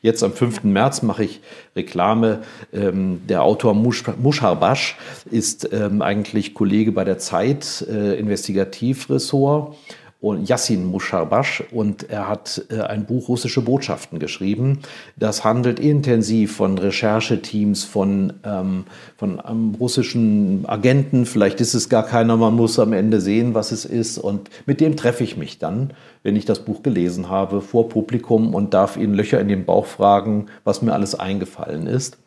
Jetzt 0.02 0.24
am 0.24 0.34
5. 0.34 0.64
März 0.64 1.02
mache 1.02 1.24
ich 1.24 1.42
Reklame. 1.76 2.42
Ähm, 2.74 3.22
der 3.28 3.44
Autor 3.44 3.74
Musharbash 3.74 4.98
ist 5.30 5.70
ähm, 5.74 6.02
eigentlich 6.02 6.54
Kollege 6.54 6.92
bei 6.92 7.04
der 7.04 7.18
Zeit, 7.18 7.86
äh, 7.90 8.20
Investigativressort 8.20 9.76
und 10.22 10.48
Yassin 10.48 10.86
Musharbash 10.86 11.64
und 11.72 12.08
er 12.10 12.30
hat 12.30 12.64
äh, 12.70 12.80
ein 12.82 13.06
Buch 13.06 13.28
Russische 13.28 13.62
Botschaften 13.62 14.20
geschrieben. 14.20 14.80
Das 15.18 15.44
handelt 15.44 15.80
intensiv 15.80 16.56
von 16.56 16.78
Rechercheteams, 16.78 17.84
von, 17.84 18.34
ähm, 18.44 18.86
von 19.18 19.40
einem 19.40 19.74
russischen 19.74 20.64
Agenten. 20.68 21.26
Vielleicht 21.26 21.60
ist 21.60 21.74
es 21.74 21.90
gar 21.90 22.06
keiner, 22.06 22.38
man 22.38 22.56
muss 22.56 22.78
am 22.78 22.94
Ende 22.94 23.20
sehen, 23.20 23.56
was 23.56 23.72
es 23.72 23.84
ist. 23.84 24.20
Und 24.20 24.52
mit 24.68 24.80
dem 24.80 24.96
treffe 24.96 25.24
ich 25.24 25.38
mich 25.38 25.58
dann, 25.58 25.92
wenn 26.22 26.36
ich 26.36 26.46
das 26.46 26.60
Buch 26.60 26.84
gelesen 26.84 27.28
habe, 27.28 27.60
vor 27.60 27.90
Publikum 27.90 28.54
und 28.54 28.76
darf 28.76 28.98
ihn 28.98 29.16
Löcher 29.16 29.42
in 29.42 29.48
den 29.48 29.66
Bauch 29.66 29.88
fragen, 29.88 30.46
was 30.64 30.84
mir 30.84 30.94
alles 30.94 31.16
eingefallen 31.16 31.88
ist. 31.88 32.20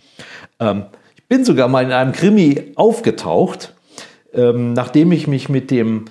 Ähm, 0.59 0.87
ich 1.15 1.29
bin 1.29 1.45
sogar 1.45 1.69
mal 1.69 1.85
in 1.85 1.93
einem 1.93 2.13
Krimi 2.13 2.73
aufgetaucht, 2.75 3.73
ähm, 4.33 4.73
nachdem 4.73 5.13
ich 5.13 5.29
mich 5.29 5.49
mit 5.49 5.71
dem 5.71 6.07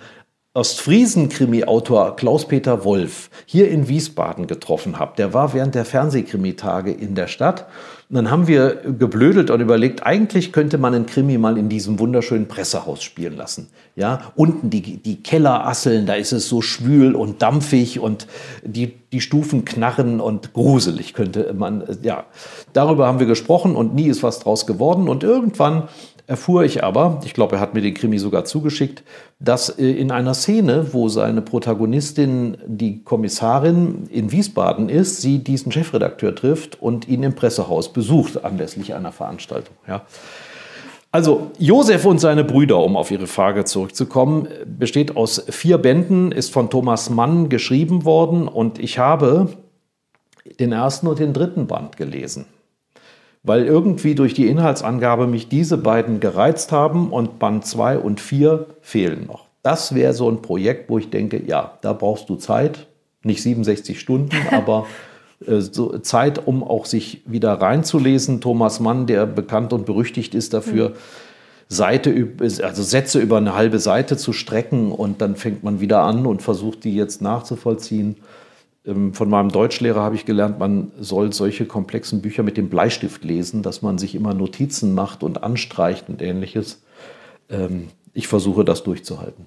Ostfriesen-Krimi-Autor 0.56 2.16
Klaus-Peter 2.16 2.86
Wolf 2.86 3.32
hier 3.48 3.72
in 3.72 3.88
Wiesbaden 3.88 4.46
getroffen 4.46 5.00
habe. 5.00 5.14
Der 5.18 5.34
war 5.34 5.56
während 5.56 5.74
der 5.74 5.84
Fernsehkrimitage 5.84 6.92
in 6.92 7.16
der 7.16 7.26
Stadt. 7.26 7.66
Und 8.08 8.18
dann 8.18 8.30
haben 8.30 8.46
wir 8.46 8.76
geblödelt 8.76 9.50
und 9.50 9.62
überlegt, 9.62 10.06
eigentlich 10.06 10.52
könnte 10.52 10.78
man 10.78 10.94
einen 10.94 11.08
Krimi 11.08 11.40
mal 11.40 11.58
in 11.58 11.70
diesem 11.70 11.98
wunderschönen 11.98 12.48
Pressehaus 12.48 13.02
spielen 13.02 13.36
lassen. 13.36 13.70
Ja, 13.96 14.32
unten 14.36 14.70
die, 14.70 14.98
die 14.98 15.24
Kellerasseln, 15.24 16.06
da 16.06 16.14
ist 16.14 16.34
es 16.34 16.48
so 16.48 16.62
schwül 16.62 17.16
und 17.16 17.42
dampfig 17.42 18.00
und 18.00 18.28
die, 18.64 18.94
die 19.12 19.22
Stufen 19.22 19.66
knarren 19.66 20.20
und 20.20 20.54
gruselig 20.54 21.16
könnte 21.16 21.52
man, 21.56 21.84
ja. 22.04 22.26
Darüber 22.74 23.08
haben 23.08 23.18
wir 23.18 23.26
gesprochen 23.26 23.76
und 23.76 23.96
nie 23.96 24.08
ist 24.08 24.22
was 24.22 24.40
draus 24.40 24.68
geworden. 24.68 25.10
Und 25.10 25.24
irgendwann 25.24 25.90
erfuhr 26.28 26.64
ich 26.64 26.84
aber, 26.84 27.20
ich 27.26 27.34
glaube, 27.34 27.56
er 27.56 27.62
hat 27.62 27.74
mir 27.74 27.82
den 27.82 27.94
Krimi 27.94 28.18
sogar 28.18 28.46
zugeschickt, 28.46 29.04
dass 29.40 29.70
äh, 29.70 29.92
in 29.92 30.12
einer 30.12 30.34
Szene, 30.34 30.94
wo 30.94 31.10
seine 31.10 31.42
Protagonistin 31.42 32.58
die 32.66 33.04
Kommissarin 33.04 34.08
in 34.10 34.32
Wiesbaden 34.32 34.90
ist, 34.90 35.22
sie 35.22 35.40
diesen 35.40 35.72
Chefredakteur 35.72 36.36
trifft 36.36 36.82
und 36.82 37.08
ihn 37.08 37.24
im 37.24 37.34
Pressehaus 37.34 37.92
besucht 37.92 38.44
anlässlich 38.44 38.94
einer 38.94 39.12
Veranstaltung. 39.12 39.76
Ja. 39.88 40.06
Also 41.12 41.52
Josef 41.60 42.06
und 42.06 42.20
seine 42.20 42.44
Brüder, 42.44 42.80
um 42.80 42.98
auf 42.98 43.12
Ihre 43.12 43.28
Frage 43.28 43.66
zurückzukommen, 43.66 44.48
besteht 44.66 45.16
aus 45.16 45.46
vier 45.50 45.78
Bänden, 45.78 46.32
ist 46.32 46.52
von 46.52 46.72
Thomas 46.72 47.12
Mann 47.12 47.50
geschrieben 47.50 48.04
worden 48.04 48.48
und 48.48 48.80
ich 48.80 48.98
habe 48.98 49.50
den 50.60 50.72
ersten 50.72 51.06
und 51.08 51.20
den 51.20 51.34
dritten 51.34 51.68
Band 51.68 51.98
gelesen 51.98 52.46
weil 53.44 53.66
irgendwie 53.66 54.16
durch 54.16 54.34
die 54.34 54.48
Inhaltsangabe 54.48 55.28
mich 55.28 55.50
diese 55.50 55.78
beiden 55.78 56.20
gereizt 56.20 56.72
haben 56.72 57.12
und 57.12 57.40
Band 57.40 57.66
2 57.66 57.98
und 57.98 58.22
4 58.22 58.66
fehlen 58.82 59.28
noch. 59.28 59.48
Das 59.62 59.96
wäre 59.96 60.14
so 60.14 60.30
ein 60.30 60.42
Projekt, 60.42 60.90
wo 60.90 60.98
ich 60.98 61.10
denke, 61.10 61.42
ja, 61.46 61.78
da 61.82 61.94
brauchst 61.94 62.30
du 62.30 62.36
Zeit, 62.36 62.88
nicht 63.24 63.42
67 63.42 64.00
Stunden, 64.00 64.36
aber 64.52 64.88
äh, 65.46 65.60
so 65.60 65.98
Zeit, 66.00 66.48
um 66.48 66.64
auch 66.64 66.86
sich 66.86 67.22
wieder 67.26 67.54
reinzulesen. 67.54 68.42
Thomas 68.42 68.80
Mann, 68.80 69.08
der 69.08 69.26
bekannt 69.26 69.74
und 69.74 69.86
berüchtigt 69.86 70.36
ist 70.36 70.54
dafür, 70.54 70.90
mhm. 70.90 70.94
Seite, 71.70 72.28
also 72.62 72.84
Sätze 72.84 73.20
über 73.20 73.38
eine 73.38 73.56
halbe 73.56 73.80
Seite 73.80 74.16
zu 74.16 74.32
strecken 74.32 74.92
und 74.92 75.22
dann 75.22 75.36
fängt 75.36 75.64
man 75.64 75.80
wieder 75.80 76.04
an 76.04 76.26
und 76.26 76.42
versucht 76.42 76.84
die 76.84 76.96
jetzt 76.96 77.22
nachzuvollziehen. 77.22 78.18
Ähm, 78.86 79.14
von 79.14 79.30
meinem 79.30 79.50
Deutschlehrer 79.50 80.02
habe 80.02 80.16
ich 80.16 80.26
gelernt, 80.26 80.60
man 80.60 80.92
soll 81.00 81.34
solche 81.34 81.66
komplexen 81.66 82.22
Bücher 82.22 82.44
mit 82.44 82.58
dem 82.58 82.70
Bleistift 82.70 83.24
lesen, 83.24 83.64
dass 83.64 83.82
man 83.82 83.98
sich 83.98 84.16
immer 84.16 84.34
Notizen 84.34 84.94
macht 84.94 85.24
und 85.24 85.44
anstreicht 85.44 86.10
und 86.10 86.22
ähnliches. 86.22 86.84
Ähm, 87.50 87.90
ich 88.14 88.28
versuche 88.28 88.66
das 88.66 88.84
durchzuhalten. 88.84 89.46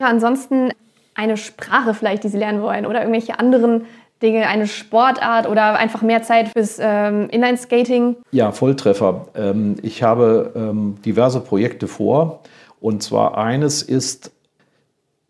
Ja, 0.00 0.08
ansonsten 0.08 0.70
eine 1.14 1.36
Sprache 1.36 1.94
vielleicht, 1.94 2.24
die 2.24 2.28
Sie 2.28 2.38
lernen 2.38 2.62
wollen 2.62 2.86
oder 2.86 3.00
irgendwelche 3.00 3.38
anderen 3.38 3.86
Dinge, 4.22 4.46
eine 4.48 4.66
Sportart 4.66 5.48
oder 5.48 5.76
einfach 5.76 6.02
mehr 6.02 6.22
Zeit 6.22 6.48
fürs 6.48 6.78
ähm, 6.80 7.28
Inline-Skating? 7.30 8.16
Ja, 8.32 8.52
Volltreffer. 8.52 9.28
Ähm, 9.34 9.76
ich 9.82 10.02
habe 10.02 10.52
ähm, 10.54 10.96
diverse 11.04 11.40
Projekte 11.40 11.88
vor 11.88 12.40
und 12.80 13.02
zwar 13.02 13.38
eines 13.38 13.82
ist, 13.82 14.30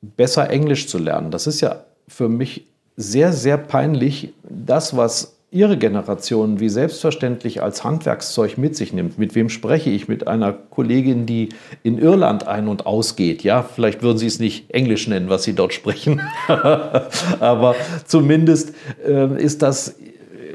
besser 0.02 0.50
Englisch 0.50 0.88
zu 0.88 0.98
lernen. 0.98 1.30
Das 1.30 1.46
ist 1.46 1.60
ja 1.60 1.84
für 2.08 2.28
mich 2.28 2.69
sehr, 3.00 3.32
sehr 3.32 3.56
peinlich, 3.56 4.34
das, 4.48 4.96
was 4.96 5.36
Ihre 5.52 5.76
Generation 5.76 6.60
wie 6.60 6.68
selbstverständlich 6.68 7.60
als 7.60 7.82
Handwerkszeug 7.82 8.56
mit 8.56 8.76
sich 8.76 8.92
nimmt. 8.92 9.18
Mit 9.18 9.34
wem 9.34 9.48
spreche 9.48 9.90
ich? 9.90 10.06
Mit 10.06 10.28
einer 10.28 10.52
Kollegin, 10.52 11.26
die 11.26 11.48
in 11.82 11.98
Irland 11.98 12.46
ein- 12.46 12.68
und 12.68 12.86
ausgeht. 12.86 13.42
Ja, 13.42 13.62
vielleicht 13.64 14.02
würden 14.02 14.18
Sie 14.18 14.26
es 14.26 14.38
nicht 14.38 14.70
Englisch 14.70 15.08
nennen, 15.08 15.28
was 15.28 15.42
Sie 15.42 15.54
dort 15.54 15.74
sprechen. 15.74 16.20
Aber 17.40 17.74
zumindest 18.06 18.74
äh, 19.04 19.42
ist 19.42 19.62
das 19.62 19.96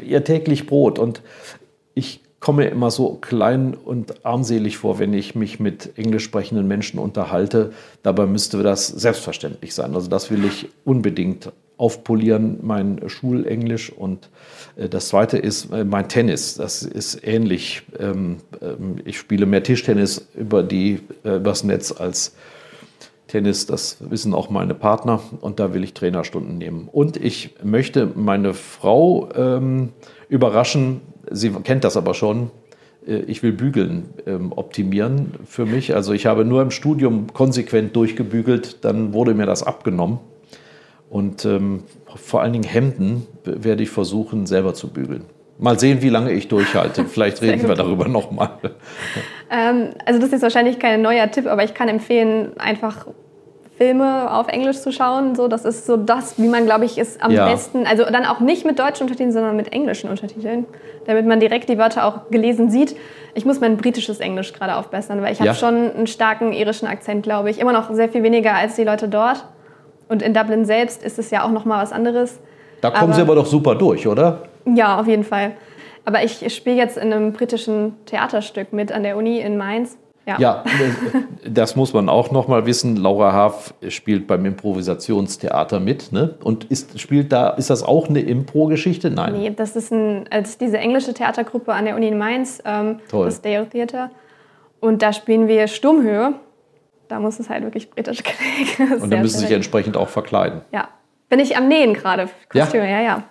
Ihr 0.08 0.24
täglich 0.24 0.66
Brot. 0.66 0.98
Und 0.98 1.22
ich 1.94 2.22
komme 2.46 2.68
immer 2.68 2.92
so 2.92 3.18
klein 3.22 3.74
und 3.74 4.24
armselig 4.24 4.78
vor, 4.78 5.00
wenn 5.00 5.16
ich 5.16 5.34
mich 5.34 5.60
mit 5.60 5.98
englisch 5.98 6.26
sprechenden 6.26 6.68
Menschen 6.68 7.00
unterhalte. 7.00 7.74
Dabei 8.04 8.28
müsste 8.28 8.62
das 8.62 8.86
selbstverständlich 8.86 9.74
sein. 9.74 9.96
Also 9.96 10.10
das 10.10 10.30
will 10.30 10.46
ich 10.46 10.70
unbedingt 10.84 11.52
aufpolieren, 11.78 12.60
mein 12.62 13.02
Schulenglisch. 13.10 13.92
Und 13.92 14.30
äh, 14.76 14.88
das 14.88 15.08
Zweite 15.08 15.40
ist 15.40 15.72
äh, 15.72 15.86
mein 15.86 16.08
Tennis. 16.08 16.54
Das 16.54 16.84
ist 16.84 17.20
ähnlich. 17.26 17.82
Ähm, 17.98 18.38
ähm, 18.62 18.98
ich 19.06 19.18
spiele 19.18 19.48
mehr 19.48 19.64
Tischtennis 19.64 20.28
über 20.36 20.62
die, 20.62 21.00
äh, 21.24 21.38
übers 21.38 21.64
Netz 21.64 22.00
als 22.00 22.36
Tennis. 23.26 23.66
Das 23.66 23.98
wissen 24.02 24.36
auch 24.36 24.52
meine 24.52 24.76
Partner. 24.76 25.20
Und 25.42 25.60
da 25.60 25.74
will 25.74 25.84
ich 25.84 25.96
Trainerstunden 25.96 26.60
nehmen. 26.60 26.90
Und 26.92 27.18
ich 27.18 27.56
möchte 27.64 28.08
meine 28.14 28.54
Frau 28.54 29.30
ähm, 29.34 29.94
überraschen. 30.30 31.02
Sie 31.32 31.50
kennt 31.52 31.84
das 31.84 31.98
aber 31.98 32.14
schon 32.14 32.52
ich 33.08 33.44
will 33.44 33.52
Bügeln 33.52 34.10
ähm, 34.26 34.52
optimieren 34.52 35.34
für 35.46 35.66
mich. 35.66 35.94
Also 35.94 36.14
ich 36.14 36.26
habe 36.26 36.44
nur 36.44 36.62
im 36.62 36.72
Studium 36.72 37.28
konsequent 37.34 37.96
durchgebügelt, 37.96 38.84
dann 38.84 39.14
wurde 39.14 39.36
mir 39.36 39.46
das 39.46 39.62
abgenommen. 39.62 40.20
Und 41.10 41.46
ähm, 41.46 41.84
vor 42.16 42.42
allen 42.42 42.54
Dingen 42.54 42.66
Hemden 42.66 43.28
werde 43.44 43.84
ich 43.84 43.90
versuchen, 43.90 44.48
selber 44.48 44.74
zu 44.74 44.92
bügeln. 44.92 45.26
Mal 45.60 45.80
sehen, 45.80 46.02
wie 46.02 46.10
lange 46.10 46.32
ich 46.32 46.48
durchhalte. 46.48 47.06
Vielleicht 47.08 47.42
reden 47.42 47.68
wir 47.68 47.76
darüber 47.76 48.08
nochmal. 48.08 48.58
Ähm, 49.52 49.90
also 50.06 50.20
das 50.20 50.34
ist 50.34 50.42
wahrscheinlich 50.42 50.80
kein 50.80 51.02
neuer 51.02 51.30
Tipp, 51.30 51.46
aber 51.46 51.64
ich 51.64 51.76
kann 51.76 51.88
empfehlen, 51.88 52.58
einfach 52.58 53.08
Filme 53.78 54.32
auf 54.32 54.48
Englisch 54.48 54.78
zu 54.78 54.92
schauen. 54.92 55.36
So, 55.36 55.48
das 55.48 55.66
ist 55.66 55.86
so 55.86 55.98
das, 55.98 56.40
wie 56.40 56.48
man, 56.48 56.66
glaube 56.66 56.86
ich, 56.86 56.98
ist 56.98 57.22
am 57.22 57.32
ja. 57.32 57.50
besten. 57.50 57.86
Also 57.86 58.06
dann 58.06 58.26
auch 58.26 58.40
nicht 58.40 58.66
mit 58.66 58.80
deutschen 58.80 59.04
Untertiteln, 59.04 59.34
sondern 59.34 59.56
mit 59.56 59.74
englischen 59.74 60.10
Untertiteln, 60.10 60.66
damit 61.06 61.26
man 61.26 61.40
direkt 61.40 61.68
die 61.68 61.78
Wörter 61.78 62.06
auch 62.06 62.30
gelesen 62.32 62.70
sieht. 62.70 62.96
Ich 63.34 63.44
muss 63.44 63.60
mein 63.60 63.76
britisches 63.76 64.22
Englisch 64.22 64.54
gerade 64.54 64.78
aufbessern, 64.78 65.22
weil 65.22 65.34
ich 65.34 65.40
ja. 65.40 65.48
habe 65.48 65.58
schon 65.58 65.92
einen 65.92 66.08
starken 66.08 66.54
irischen 66.54 66.88
Akzent, 66.88 67.24
glaube 67.24 67.50
ich. 67.50 67.60
Immer 67.60 67.74
noch 67.74 67.92
sehr 67.94 68.08
viel 68.08 68.24
weniger 68.24 68.54
als 68.54 68.76
die 68.76 68.86
Leute 68.86 69.10
dort. 69.10 69.46
Und 70.08 70.22
in 70.22 70.34
Dublin 70.34 70.66
selbst 70.66 71.04
ist 71.04 71.20
es 71.20 71.32
ja 71.32 71.44
auch 71.44 71.52
noch 71.52 71.66
mal 71.66 71.82
was 71.82 71.92
anderes. 71.92 72.40
Da 72.80 72.92
kommen 72.92 73.04
aber, 73.04 73.14
Sie 73.14 73.22
aber 73.22 73.36
doch 73.36 73.46
super 73.46 73.76
durch, 73.76 74.08
oder? 74.08 74.44
Ja, 74.66 75.00
auf 75.00 75.08
jeden 75.08 75.24
Fall. 75.24 75.52
Aber 76.06 76.24
ich 76.24 76.54
spiele 76.54 76.76
jetzt 76.78 76.98
in 76.98 77.12
einem 77.12 77.34
britischen 77.34 77.96
Theaterstück 78.06 78.72
mit 78.72 78.92
an 78.92 79.04
der 79.04 79.18
Uni 79.18 79.40
in 79.40 79.58
Mainz. 79.58 79.98
Ja. 80.26 80.40
ja, 80.40 80.64
das 81.48 81.76
muss 81.76 81.94
man 81.94 82.10
auch 82.10 82.32
noch 82.32 82.48
mal 82.48 82.66
wissen. 82.66 82.96
Laura 82.96 83.32
Haaf 83.32 83.76
spielt 83.90 84.26
beim 84.26 84.44
Improvisationstheater 84.46 85.80
mit, 85.80 86.12
ne? 86.12 86.36
Und 86.44 86.66
ist, 86.66 87.00
spielt 87.00 87.32
da, 87.32 87.50
ist 87.50 87.70
das 87.70 87.84
auch 87.84 88.10
eine 88.10 88.22
Impro-Geschichte? 88.22 89.12
Nein. 89.12 89.34
Nee, 89.34 89.54
das 89.56 89.76
ist 89.76 89.92
ein, 89.92 90.26
also 90.32 90.58
diese 90.60 90.80
englische 90.80 91.14
Theatergruppe 91.14 91.74
an 91.74 91.86
der 91.86 91.96
Uni 91.96 92.08
in 92.08 92.18
Mainz, 92.18 92.62
ähm, 92.66 93.02
das 93.12 93.42
Dale 93.42 93.70
Theater. 93.70 94.10
Und 94.80 95.04
da 95.04 95.14
spielen 95.14 95.48
wir 95.48 95.68
Sturmhöhe. 95.68 96.34
Da 97.08 97.20
muss 97.20 97.40
es 97.40 97.50
halt 97.50 97.64
wirklich 97.64 97.92
britisch 97.92 98.24
klingen. 98.78 99.02
Und 99.02 99.12
dann 99.12 99.22
müssen 99.22 99.38
sie 99.38 99.46
sich 99.46 99.56
entsprechend 99.56 99.96
auch 99.96 100.10
verkleiden. 100.10 100.62
Ja. 100.72 100.90
Bin 101.30 101.40
ich 101.40 101.56
am 101.56 101.68
Nähen 101.68 101.94
gerade. 101.94 102.30
Kostüme, 102.50 102.90
ja, 102.90 102.98
ja. 102.98 103.02
ja. 103.02 103.24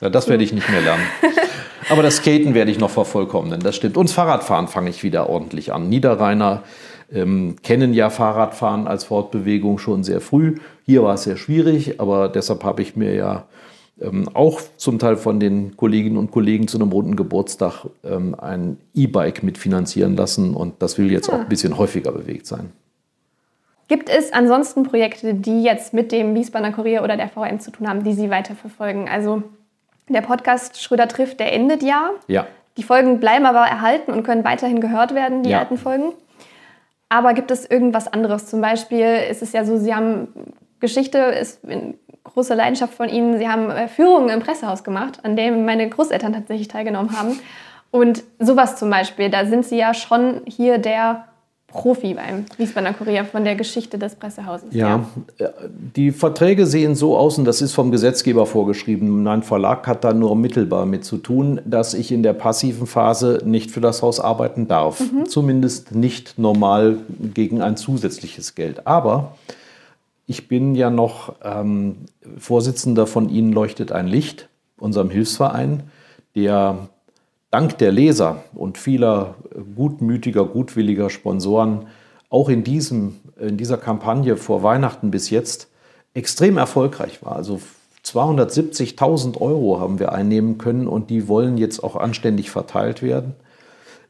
ja 0.00 0.10
das 0.10 0.28
werde 0.28 0.42
ich 0.42 0.52
nicht 0.52 0.68
mehr 0.70 0.80
lernen. 0.80 1.02
Aber 1.90 2.02
das 2.02 2.16
Skaten 2.18 2.54
werde 2.54 2.70
ich 2.70 2.78
noch 2.78 2.90
vervollkommnen, 2.90 3.60
das 3.60 3.74
stimmt. 3.74 3.96
Und 3.96 4.08
das 4.08 4.14
Fahrradfahren 4.14 4.68
fange 4.68 4.90
ich 4.90 5.02
wieder 5.02 5.28
ordentlich 5.28 5.72
an. 5.72 5.88
Niederrheiner 5.88 6.62
ähm, 7.12 7.56
kennen 7.62 7.92
ja 7.92 8.10
Fahrradfahren 8.10 8.86
als 8.86 9.04
Fortbewegung 9.04 9.78
schon 9.78 10.04
sehr 10.04 10.20
früh. 10.20 10.56
Hier 10.86 11.02
war 11.02 11.14
es 11.14 11.24
sehr 11.24 11.36
schwierig, 11.36 12.00
aber 12.00 12.28
deshalb 12.28 12.62
habe 12.62 12.82
ich 12.82 12.94
mir 12.94 13.14
ja 13.14 13.46
ähm, 14.00 14.28
auch 14.32 14.60
zum 14.76 15.00
Teil 15.00 15.16
von 15.16 15.40
den 15.40 15.76
Kolleginnen 15.76 16.16
und 16.16 16.30
Kollegen 16.30 16.68
zu 16.68 16.78
einem 16.78 16.92
runden 16.92 17.16
Geburtstag 17.16 17.86
ähm, 18.04 18.36
ein 18.38 18.78
E-Bike 18.94 19.42
mitfinanzieren 19.42 20.16
lassen 20.16 20.54
und 20.54 20.80
das 20.80 20.96
will 20.96 21.10
jetzt 21.10 21.28
ah. 21.28 21.34
auch 21.34 21.40
ein 21.40 21.48
bisschen 21.48 21.76
häufiger 21.76 22.12
bewegt 22.12 22.46
sein. 22.46 22.70
Gibt 23.88 24.08
es 24.08 24.32
ansonsten 24.32 24.84
Projekte, 24.84 25.34
die 25.34 25.64
jetzt 25.64 25.92
mit 25.92 26.12
dem 26.12 26.36
Wiesbadener 26.36 26.72
Kurier 26.72 27.02
oder 27.02 27.16
der 27.16 27.28
VM 27.28 27.58
zu 27.58 27.72
tun 27.72 27.88
haben, 27.88 28.04
die 28.04 28.12
Sie 28.12 28.30
weiterverfolgen? 28.30 29.08
Also 29.08 29.42
der 30.14 30.22
Podcast 30.22 30.82
Schröder 30.82 31.08
trifft, 31.08 31.40
der 31.40 31.52
endet 31.52 31.82
ja. 31.82 32.10
Ja. 32.26 32.46
Die 32.76 32.82
Folgen 32.82 33.20
bleiben 33.20 33.46
aber 33.46 33.66
erhalten 33.66 34.12
und 34.12 34.22
können 34.22 34.44
weiterhin 34.44 34.80
gehört 34.80 35.14
werden, 35.14 35.42
die 35.42 35.50
ja. 35.50 35.60
alten 35.60 35.76
Folgen. 35.76 36.12
Aber 37.08 37.34
gibt 37.34 37.50
es 37.50 37.68
irgendwas 37.68 38.12
anderes? 38.12 38.46
Zum 38.46 38.60
Beispiel 38.60 39.18
ist 39.30 39.42
es 39.42 39.52
ja 39.52 39.64
so, 39.64 39.76
Sie 39.76 39.94
haben 39.94 40.28
Geschichte, 40.78 41.18
ist 41.18 41.64
eine 41.64 41.94
große 42.24 42.54
Leidenschaft 42.54 42.94
von 42.94 43.08
Ihnen. 43.08 43.38
Sie 43.38 43.48
haben 43.48 43.70
äh, 43.70 43.88
Führungen 43.88 44.30
im 44.30 44.40
Pressehaus 44.40 44.84
gemacht, 44.84 45.18
an 45.24 45.36
dem 45.36 45.64
meine 45.64 45.88
Großeltern 45.88 46.32
tatsächlich 46.32 46.68
teilgenommen 46.68 47.18
haben. 47.18 47.38
Und 47.90 48.22
sowas 48.38 48.76
zum 48.76 48.88
Beispiel, 48.88 49.30
da 49.30 49.44
sind 49.46 49.66
Sie 49.66 49.76
ja 49.76 49.94
schon 49.94 50.42
hier 50.46 50.78
der 50.78 51.24
Profi 51.70 52.14
beim 52.14 52.44
Wiesbadener 52.56 52.94
Kurier 52.94 53.24
von 53.24 53.44
der 53.44 53.54
Geschichte 53.54 53.98
des 53.98 54.14
Pressehauses. 54.14 54.74
Ja, 54.74 55.04
ja, 55.38 55.46
äh, 55.46 55.50
die 55.96 56.10
Verträge 56.10 56.66
sehen 56.66 56.94
so 56.94 57.16
aus, 57.16 57.38
und 57.38 57.44
das 57.44 57.62
ist 57.62 57.72
vom 57.72 57.90
Gesetzgeber 57.90 58.46
vorgeschrieben. 58.46 59.22
Mein 59.22 59.42
Verlag 59.42 59.86
hat 59.86 60.04
da 60.04 60.12
nur 60.12 60.36
mittelbar 60.36 60.86
mit 60.86 61.04
zu 61.04 61.16
tun, 61.16 61.60
dass 61.64 61.94
ich 61.94 62.12
in 62.12 62.22
der 62.22 62.32
passiven 62.32 62.86
Phase 62.86 63.40
nicht 63.44 63.70
für 63.70 63.80
das 63.80 64.02
Haus 64.02 64.20
arbeiten 64.20 64.68
darf. 64.68 65.00
Mhm. 65.00 65.26
Zumindest 65.26 65.94
nicht 65.94 66.38
normal 66.38 66.98
gegen 67.34 67.62
ein 67.62 67.76
zusätzliches 67.76 68.54
Geld. 68.54 68.86
Aber 68.86 69.36
ich 70.26 70.48
bin 70.48 70.74
ja 70.74 70.90
noch 70.90 71.34
ähm, 71.42 71.96
Vorsitzender 72.38 73.06
von 73.06 73.28
Ihnen 73.28 73.52
leuchtet 73.52 73.92
ein 73.92 74.06
Licht, 74.06 74.48
unserem 74.78 75.10
Hilfsverein, 75.10 75.84
der 76.34 76.88
dank 77.50 77.78
der 77.78 77.92
Leser 77.92 78.44
und 78.54 78.78
vieler 78.78 79.34
gutmütiger, 79.74 80.44
gutwilliger 80.44 81.10
Sponsoren 81.10 81.86
auch 82.28 82.48
in, 82.48 82.62
diesem, 82.62 83.16
in 83.38 83.56
dieser 83.56 83.76
Kampagne 83.76 84.36
vor 84.36 84.62
Weihnachten 84.62 85.10
bis 85.10 85.30
jetzt 85.30 85.68
extrem 86.14 86.58
erfolgreich 86.58 87.24
war. 87.24 87.36
Also 87.36 87.60
270.000 88.04 89.40
Euro 89.40 89.80
haben 89.80 89.98
wir 89.98 90.12
einnehmen 90.12 90.58
können 90.58 90.86
und 90.86 91.10
die 91.10 91.28
wollen 91.28 91.58
jetzt 91.58 91.82
auch 91.82 91.96
anständig 91.96 92.50
verteilt 92.50 93.02
werden. 93.02 93.34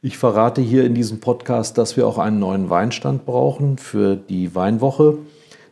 Ich 0.03 0.17
verrate 0.17 0.61
hier 0.61 0.85
in 0.85 0.95
diesem 0.95 1.19
Podcast, 1.19 1.77
dass 1.77 1.97
wir 1.97 2.07
auch 2.07 2.17
einen 2.17 2.39
neuen 2.39 2.69
Weinstand 2.69 3.25
brauchen 3.25 3.77
für 3.77 4.15
die 4.15 4.55
Weinwoche. 4.55 5.17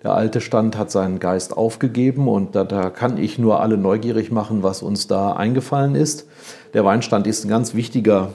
Der 0.03 0.13
alte 0.13 0.39
Stand 0.39 0.77
hat 0.77 0.91
seinen 0.91 1.19
Geist 1.19 1.58
aufgegeben 1.58 2.27
und 2.27 2.55
da, 2.55 2.63
da, 2.63 2.89
kann 2.89 3.17
ich 3.17 3.39
nur 3.39 3.60
alle 3.60 3.77
neugierig 3.77 4.32
machen, 4.32 4.63
was 4.63 4.82
uns 4.82 5.08
da 5.08 5.34
eingefallen 5.34 5.95
ist. 5.95 6.27
Der 6.73 6.86
Weinstand 6.86 7.25
ist 7.25 7.43
ein 7.43 7.49
ganz 7.49 7.73
wichtiger, 7.73 8.34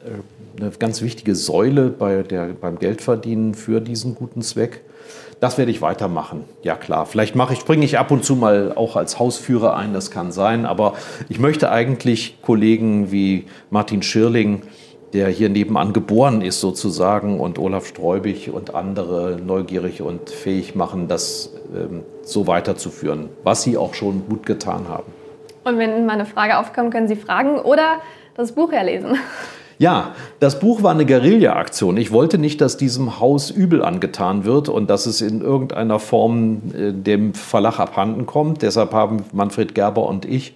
äh, 0.00 0.60
eine 0.60 0.70
ganz 0.70 1.02
wichtige 1.02 1.34
Säule 1.34 1.90
bei 1.90 2.22
der, 2.22 2.48
beim 2.58 2.78
Geldverdienen 2.78 3.54
für 3.54 3.80
diesen 3.80 4.14
guten 4.14 4.40
Zweck. 4.42 4.82
Das 5.40 5.58
werde 5.58 5.70
ich 5.70 5.82
weitermachen. 5.82 6.44
Ja 6.62 6.76
klar, 6.76 7.04
vielleicht 7.04 7.34
mache 7.34 7.52
ich, 7.52 7.60
springe 7.60 7.84
ich 7.84 7.98
ab 7.98 8.10
und 8.10 8.24
zu 8.24 8.36
mal 8.36 8.72
auch 8.74 8.96
als 8.96 9.18
Hausführer 9.18 9.76
ein, 9.76 9.92
das 9.92 10.10
kann 10.10 10.32
sein. 10.32 10.64
Aber 10.64 10.94
ich 11.28 11.38
möchte 11.38 11.70
eigentlich 11.70 12.38
Kollegen 12.40 13.12
wie 13.12 13.44
Martin 13.68 14.02
Schirling, 14.02 14.62
der 15.12 15.28
hier 15.28 15.50
nebenan 15.50 15.92
geboren 15.92 16.40
ist 16.40 16.60
sozusagen 16.60 17.38
und 17.38 17.58
Olaf 17.58 17.86
Streubig 17.86 18.50
und 18.50 18.74
andere 18.74 19.38
neugierig 19.44 20.00
und 20.00 20.30
fähig 20.30 20.74
machen, 20.74 21.06
das 21.08 21.52
ähm, 21.74 22.02
so 22.22 22.46
weiterzuführen, 22.46 23.28
was 23.44 23.62
sie 23.62 23.76
auch 23.76 23.92
schon 23.92 24.26
gut 24.26 24.46
getan 24.46 24.88
haben. 24.88 25.12
Und 25.66 25.78
wenn 25.78 26.06
mal 26.06 26.12
eine 26.12 26.26
Frage 26.26 26.58
aufkommt, 26.58 26.92
können 26.92 27.08
Sie 27.08 27.16
fragen 27.16 27.58
oder 27.58 27.96
das 28.36 28.52
Buch 28.52 28.70
herlesen. 28.70 29.16
Ja, 29.78 30.14
das 30.38 30.60
Buch 30.60 30.84
war 30.84 30.92
eine 30.92 31.04
Guerilla-Aktion. 31.04 31.96
Ich 31.96 32.12
wollte 32.12 32.38
nicht, 32.38 32.60
dass 32.60 32.76
diesem 32.76 33.18
Haus 33.18 33.50
übel 33.50 33.82
angetan 33.82 34.44
wird 34.44 34.68
und 34.68 34.88
dass 34.88 35.06
es 35.06 35.20
in 35.20 35.40
irgendeiner 35.40 35.98
Form 35.98 36.62
äh, 36.72 36.92
dem 36.92 37.34
Verlag 37.34 37.80
abhanden 37.80 38.26
kommt. 38.26 38.62
Deshalb 38.62 38.92
haben 38.94 39.24
Manfred 39.32 39.74
Gerber 39.74 40.06
und 40.06 40.24
ich 40.24 40.54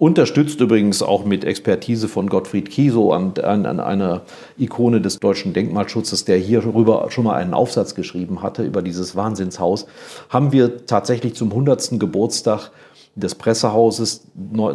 Unterstützt 0.00 0.58
übrigens 0.62 1.02
auch 1.02 1.26
mit 1.26 1.44
Expertise 1.44 2.08
von 2.08 2.30
Gottfried 2.30 2.70
Kiesow 2.70 3.12
an, 3.12 3.34
an, 3.42 3.66
an 3.66 3.80
einer 3.80 4.22
Ikone 4.56 5.02
des 5.02 5.18
deutschen 5.18 5.52
Denkmalschutzes, 5.52 6.24
der 6.24 6.38
hierüber 6.38 7.10
schon 7.10 7.24
mal 7.24 7.34
einen 7.34 7.52
Aufsatz 7.52 7.94
geschrieben 7.94 8.42
hatte, 8.42 8.62
über 8.62 8.80
dieses 8.80 9.14
Wahnsinnshaus, 9.14 9.84
haben 10.30 10.52
wir 10.52 10.86
tatsächlich 10.86 11.34
zum 11.34 11.50
100. 11.50 12.00
Geburtstag 12.00 12.70
des 13.14 13.34
Pressehauses 13.34 14.26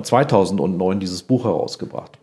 2009 0.04 1.00
dieses 1.00 1.24
Buch 1.24 1.46
herausgebracht. 1.46 2.18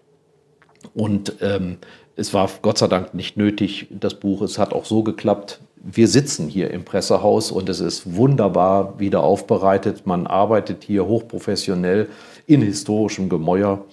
Und 0.95 1.37
ähm, 1.41 1.79
es 2.17 2.35
war 2.35 2.49
Gott 2.61 2.79
sei 2.79 2.89
Dank 2.89 3.15
nicht 3.15 3.37
nötig, 3.37 3.87
das 3.91 4.15
Buch. 4.15 4.43
Es 4.43 4.59
hat 4.59 4.73
auch 4.73 4.85
so 4.85 5.03
geklappt. 5.03 5.61
Wir 5.77 6.09
sitzen 6.09 6.49
hier 6.49 6.71
im 6.71 6.85
Pressehaus 6.85 7.51
und 7.51 7.69
es 7.69 7.81
ist 7.81 8.15
wunderbar 8.15 8.99
wieder 8.99 9.23
aufbereitet. 9.23 10.07
Man 10.07 10.27
arbeitet 10.27 10.85
hier 10.85 11.07
hochprofessionell 11.07 12.09
in 12.47 12.63
historischem 12.63 13.29
Gemäuer. 13.29 13.85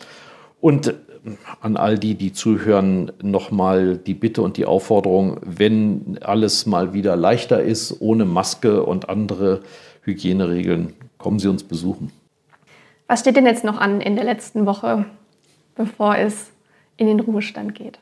Und 0.59 0.87
äh, 0.87 0.93
an 1.61 1.77
all 1.77 1.97
die, 1.97 2.15
die 2.15 2.33
zuhören, 2.33 3.11
nochmal 3.21 3.97
die 3.97 4.13
Bitte 4.13 4.41
und 4.41 4.57
die 4.57 4.65
Aufforderung, 4.65 5.37
wenn 5.43 6.19
alles 6.21 6.65
mal 6.65 6.93
wieder 6.93 7.15
leichter 7.15 7.61
ist, 7.61 8.01
ohne 8.01 8.25
Maske 8.25 8.83
und 8.83 9.09
andere 9.09 9.61
Hygieneregeln, 10.03 10.93
kommen 11.19 11.37
Sie 11.37 11.47
uns 11.47 11.63
besuchen. 11.63 12.11
Was 13.07 13.19
steht 13.19 13.35
denn 13.35 13.45
jetzt 13.45 13.63
noch 13.63 13.77
an 13.77 14.01
in 14.01 14.15
der 14.15 14.25
letzten 14.25 14.65
Woche, 14.65 15.05
bevor 15.75 16.17
es 16.17 16.47
in 16.99 17.07
den 17.07 17.19
Ruhestand 17.19 17.73
geht. 17.73 17.99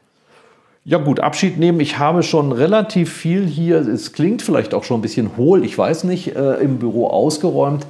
Ja 0.84 0.97
gut, 0.97 1.19
Abschied 1.19 1.58
nehmen. 1.58 1.80
Ich 1.80 1.99
habe 1.99 2.23
schon 2.23 2.51
relativ 2.51 3.13
viel 3.13 3.45
hier, 3.45 3.77
es 3.77 4.13
klingt 4.13 4.41
vielleicht 4.41 4.73
auch 4.73 4.84
schon 4.84 4.99
ein 4.99 5.01
bisschen 5.01 5.38
hohl, 5.38 5.63
ich 5.63 5.77
weiß 5.77 6.06
nicht, 6.06 6.36
äh, 6.36 6.56
im 6.56 6.80
Büro 6.80 7.08
ausgeräumt. 7.08 7.86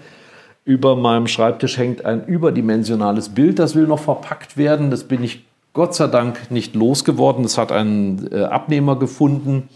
Über 0.65 0.95
meinem 0.95 1.27
Schreibtisch 1.27 1.77
hängt 1.77 2.03
ein 2.03 2.25
überdimensionales 2.25 3.29
Bild, 3.29 3.59
das 3.59 3.75
will 3.75 3.87
noch 3.87 3.99
verpackt 3.99 4.57
werden. 4.57 4.91
Das 4.91 5.05
bin 5.05 5.23
ich 5.23 5.45
Gott 5.73 5.95
sei 5.95 6.07
Dank 6.07 6.51
nicht 6.51 6.75
losgeworden. 6.75 7.43
Das 7.43 7.57
hat 7.57 7.71
einen 7.71 8.29
äh, 8.31 8.43
Abnehmer 8.43 8.97
gefunden. 8.97 9.69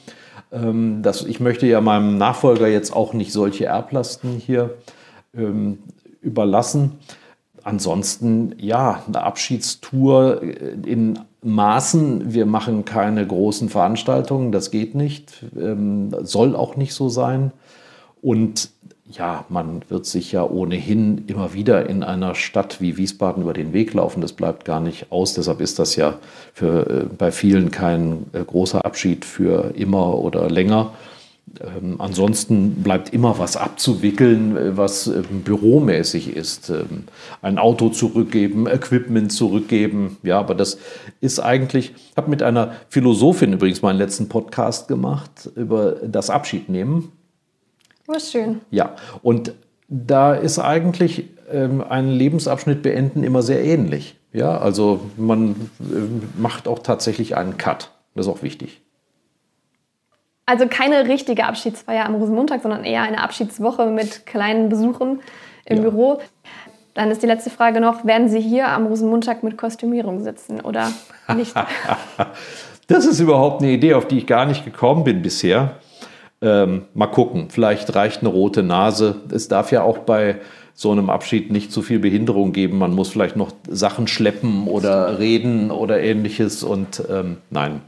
Ähm, 0.52 1.02
das, 1.04 1.24
ich 1.24 1.40
möchte 1.40 1.68
ja 1.68 1.80
meinem 1.80 2.18
Nachfolger 2.18 2.68
jetzt 2.68 2.94
auch 2.94 3.14
nicht 3.14 3.32
solche 3.32 3.66
Erblasten 3.66 4.32
hier 4.32 4.72
überlassen. 6.22 7.00
Ansonsten, 7.64 8.56
ja, 8.58 9.04
eine 9.08 9.22
Abschiedstour 9.24 10.42
äh, 10.42 10.76
in 10.86 11.20
Maßen. 11.44 12.34
Wir 12.34 12.46
machen 12.46 12.86
keine 12.86 13.26
großen 13.26 13.70
Veranstaltungen, 13.70 14.52
das 14.52 14.72
geht 14.72 14.96
nicht, 14.96 15.46
ähm, 15.56 16.16
soll 16.22 16.56
auch 16.56 16.76
nicht 16.76 16.94
so 16.94 17.10
sein. 17.10 17.52
Und 18.22 18.70
ja, 19.10 19.46
man 19.50 19.82
wird 19.90 20.06
sich 20.06 20.32
ja 20.32 20.44
ohnehin 20.44 21.26
immer 21.28 21.54
wieder 21.54 21.90
in 21.90 22.04
einer 22.04 22.34
Stadt 22.36 22.80
wie 22.80 22.98
Wiesbaden 22.98 23.44
über 23.44 23.54
den 23.54 23.74
Weg 23.74 23.94
laufen. 23.94 24.22
Das 24.22 24.34
bleibt 24.34 24.64
gar 24.64 24.80
nicht 24.80 25.12
aus. 25.12 25.34
Deshalb 25.34 25.60
ist 25.60 25.80
das 25.80 25.96
ja 25.96 26.16
für, 26.54 26.88
äh, 26.90 27.06
bei 27.18 27.32
vielen 27.32 27.72
kein 27.72 28.28
äh, 28.34 28.44
großer 28.44 28.86
Abschied 28.86 29.26
für 29.26 29.74
immer 29.76 30.18
oder 30.18 30.50
länger. 30.50 30.94
Ähm, 31.60 32.00
ansonsten 32.00 32.82
bleibt 32.82 33.14
immer 33.14 33.38
was 33.38 33.58
abzuwickeln, 33.58 34.56
äh, 34.56 34.78
was 34.78 35.08
äh, 35.08 35.22
büromäßig 35.22 36.36
ist. 36.36 36.70
Ähm, 36.70 37.04
ein 37.42 37.58
Auto 37.58 37.90
zurückgeben, 37.90 38.68
Equipment 38.68 39.32
zurückgeben. 39.32 40.18
Ja, 40.24 40.40
aber 40.40 40.56
das 40.56 40.78
ist 41.20 41.40
eigentlich, 41.40 41.94
ich 42.12 42.18
habe 42.18 42.30
mit 42.30 42.42
einer 42.42 42.74
Philosophin 42.90 43.54
übrigens 43.54 43.82
meinen 43.82 43.98
letzten 43.98 44.30
Podcast 44.30 44.88
gemacht 44.88 45.50
über 45.56 45.98
das 46.06 46.30
Abschiednehmen. 46.30 47.12
Was 48.08 48.28
oh, 48.28 48.32
schön. 48.32 48.62
Ja, 48.72 48.96
und 49.22 49.54
da 49.90 50.34
ist 50.34 50.58
eigentlich 50.58 51.26
ähm, 51.52 51.82
ein 51.82 52.10
Lebensabschnitt 52.10 52.82
beenden 52.82 53.24
immer 53.24 53.42
sehr 53.42 53.64
ähnlich. 53.64 54.16
Ja, 54.32 54.58
also 54.58 55.02
man 55.18 55.52
äh, 55.80 56.40
macht 56.40 56.68
auch 56.68 56.80
tatsächlich 56.80 57.36
einen 57.36 57.58
Cut. 57.58 57.92
Das 58.16 58.26
ist 58.26 58.32
auch 58.32 58.42
wichtig. 58.42 58.82
Also 60.52 60.68
keine 60.68 61.08
richtige 61.08 61.46
Abschiedsfeier 61.46 62.06
am 62.06 62.16
Rosenmontag, 62.16 62.62
sondern 62.62 62.84
eher 62.84 63.04
eine 63.04 63.24
Abschiedswoche 63.24 63.86
mit 63.86 64.26
kleinen 64.26 64.68
Besuchen 64.68 65.22
im 65.64 65.78
ja. 65.78 65.84
Büro. 65.84 66.20
Dann 66.94 67.10
ist 67.10 67.24
die 67.24 67.26
letzte 67.26 67.50
Frage 67.50 67.80
noch, 67.80 68.04
werden 68.04 68.28
Sie 68.28 68.42
hier 68.42 68.68
am 68.68 68.86
Rosenmontag 68.86 69.44
mit 69.44 69.58
Kostümierung 69.58 70.20
sitzen 70.20 70.60
oder 70.60 70.92
nicht? 71.38 71.54
das 72.88 73.06
ist 73.06 73.22
überhaupt 73.22 73.62
eine 73.62 73.72
Idee, 73.72 73.94
auf 73.94 74.10
die 74.10 74.18
ich 74.18 74.28
gar 74.28 74.46
nicht 74.46 74.66
gekommen 74.66 75.06
bin 75.06 75.22
bisher. 75.22 75.78
Ähm, 76.42 76.82
mal 76.96 77.08
gucken, 77.08 77.50
vielleicht 77.50 77.96
reicht 77.96 78.20
eine 78.20 78.28
rote 78.28 78.62
Nase. 78.62 79.22
Es 79.34 79.48
darf 79.48 79.72
ja 79.72 79.84
auch 79.84 80.00
bei 80.00 80.42
so 80.74 80.92
einem 80.92 81.10
Abschied 81.10 81.50
nicht 81.50 81.72
zu 81.72 81.82
viel 81.82 82.00
Behinderung 82.00 82.52
geben. 82.52 82.78
Man 82.78 82.94
muss 82.94 83.08
vielleicht 83.08 83.38
noch 83.38 83.54
Sachen 83.70 84.10
schleppen 84.10 84.68
oder 84.68 85.18
reden 85.18 85.72
oder 85.72 86.02
ähnliches. 86.02 86.62
Und 86.62 87.04
ähm, 87.10 87.38
nein, 87.52 87.80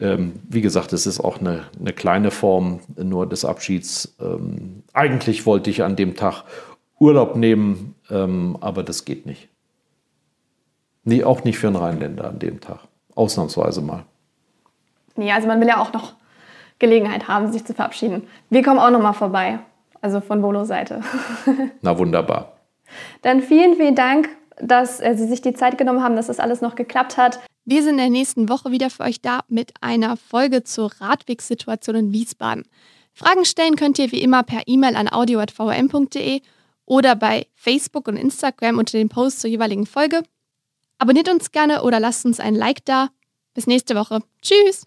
ähm, 0.00 0.34
wie 0.48 0.60
gesagt, 0.60 0.92
es 0.92 1.06
ist 1.06 1.20
auch 1.20 1.40
eine, 1.40 1.64
eine, 1.78 1.92
kleine 1.92 2.30
Form 2.30 2.80
nur 2.96 3.28
des 3.28 3.44
Abschieds. 3.44 4.16
Ähm, 4.20 4.82
eigentlich 4.92 5.46
wollte 5.46 5.70
ich 5.70 5.82
an 5.82 5.96
dem 5.96 6.16
Tag 6.16 6.44
Urlaub 6.98 7.36
nehmen, 7.36 7.94
ähm, 8.10 8.56
aber 8.60 8.82
das 8.82 9.04
geht 9.04 9.26
nicht. 9.26 9.48
Nee, 11.04 11.24
auch 11.24 11.44
nicht 11.44 11.58
für 11.58 11.68
einen 11.68 11.76
Rheinländer 11.76 12.28
an 12.28 12.38
dem 12.38 12.60
Tag. 12.60 12.80
Ausnahmsweise 13.14 13.82
mal. 13.82 14.04
Nee, 15.16 15.30
also 15.30 15.46
man 15.46 15.60
will 15.60 15.68
ja 15.68 15.80
auch 15.80 15.92
noch 15.92 16.14
Gelegenheit 16.78 17.28
haben, 17.28 17.52
sich 17.52 17.64
zu 17.64 17.74
verabschieden. 17.74 18.26
Wir 18.50 18.62
kommen 18.62 18.80
auch 18.80 18.90
noch 18.90 19.02
mal 19.02 19.12
vorbei, 19.12 19.60
also 20.00 20.20
von 20.20 20.42
Bolos 20.42 20.68
Seite. 20.68 21.02
Na 21.82 21.96
wunderbar. 21.98 22.52
Dann 23.22 23.40
vielen, 23.40 23.76
vielen 23.76 23.94
Dank, 23.94 24.28
dass 24.60 25.00
äh, 25.00 25.14
Sie 25.14 25.26
sich 25.26 25.40
die 25.40 25.54
Zeit 25.54 25.78
genommen 25.78 26.02
haben, 26.02 26.16
dass 26.16 26.26
das 26.26 26.40
alles 26.40 26.60
noch 26.60 26.74
geklappt 26.74 27.16
hat. 27.16 27.40
Wir 27.64 27.82
sind 27.82 27.92
in 27.92 27.98
der 27.98 28.10
nächsten 28.10 28.48
Woche 28.48 28.70
wieder 28.70 28.90
für 28.90 29.04
euch 29.04 29.22
da 29.22 29.40
mit 29.48 29.72
einer 29.80 30.16
Folge 30.16 30.64
zur 30.64 30.92
Radwegssituation 31.00 31.96
in 31.96 32.12
Wiesbaden. 32.12 32.64
Fragen 33.14 33.44
stellen 33.44 33.76
könnt 33.76 33.98
ihr 33.98 34.12
wie 34.12 34.20
immer 34.20 34.42
per 34.42 34.62
E-Mail 34.66 34.96
an 34.96 35.10
audio.vm.de 35.10 36.42
oder 36.84 37.16
bei 37.16 37.46
Facebook 37.54 38.08
und 38.08 38.16
Instagram 38.16 38.78
unter 38.78 38.98
den 38.98 39.08
Posts 39.08 39.40
zur 39.40 39.50
jeweiligen 39.50 39.86
Folge. 39.86 40.22
Abonniert 40.98 41.30
uns 41.30 41.52
gerne 41.52 41.82
oder 41.82 42.00
lasst 42.00 42.26
uns 42.26 42.38
ein 42.38 42.54
Like 42.54 42.84
da. 42.84 43.08
Bis 43.54 43.66
nächste 43.66 43.94
Woche. 43.94 44.20
Tschüss! 44.42 44.86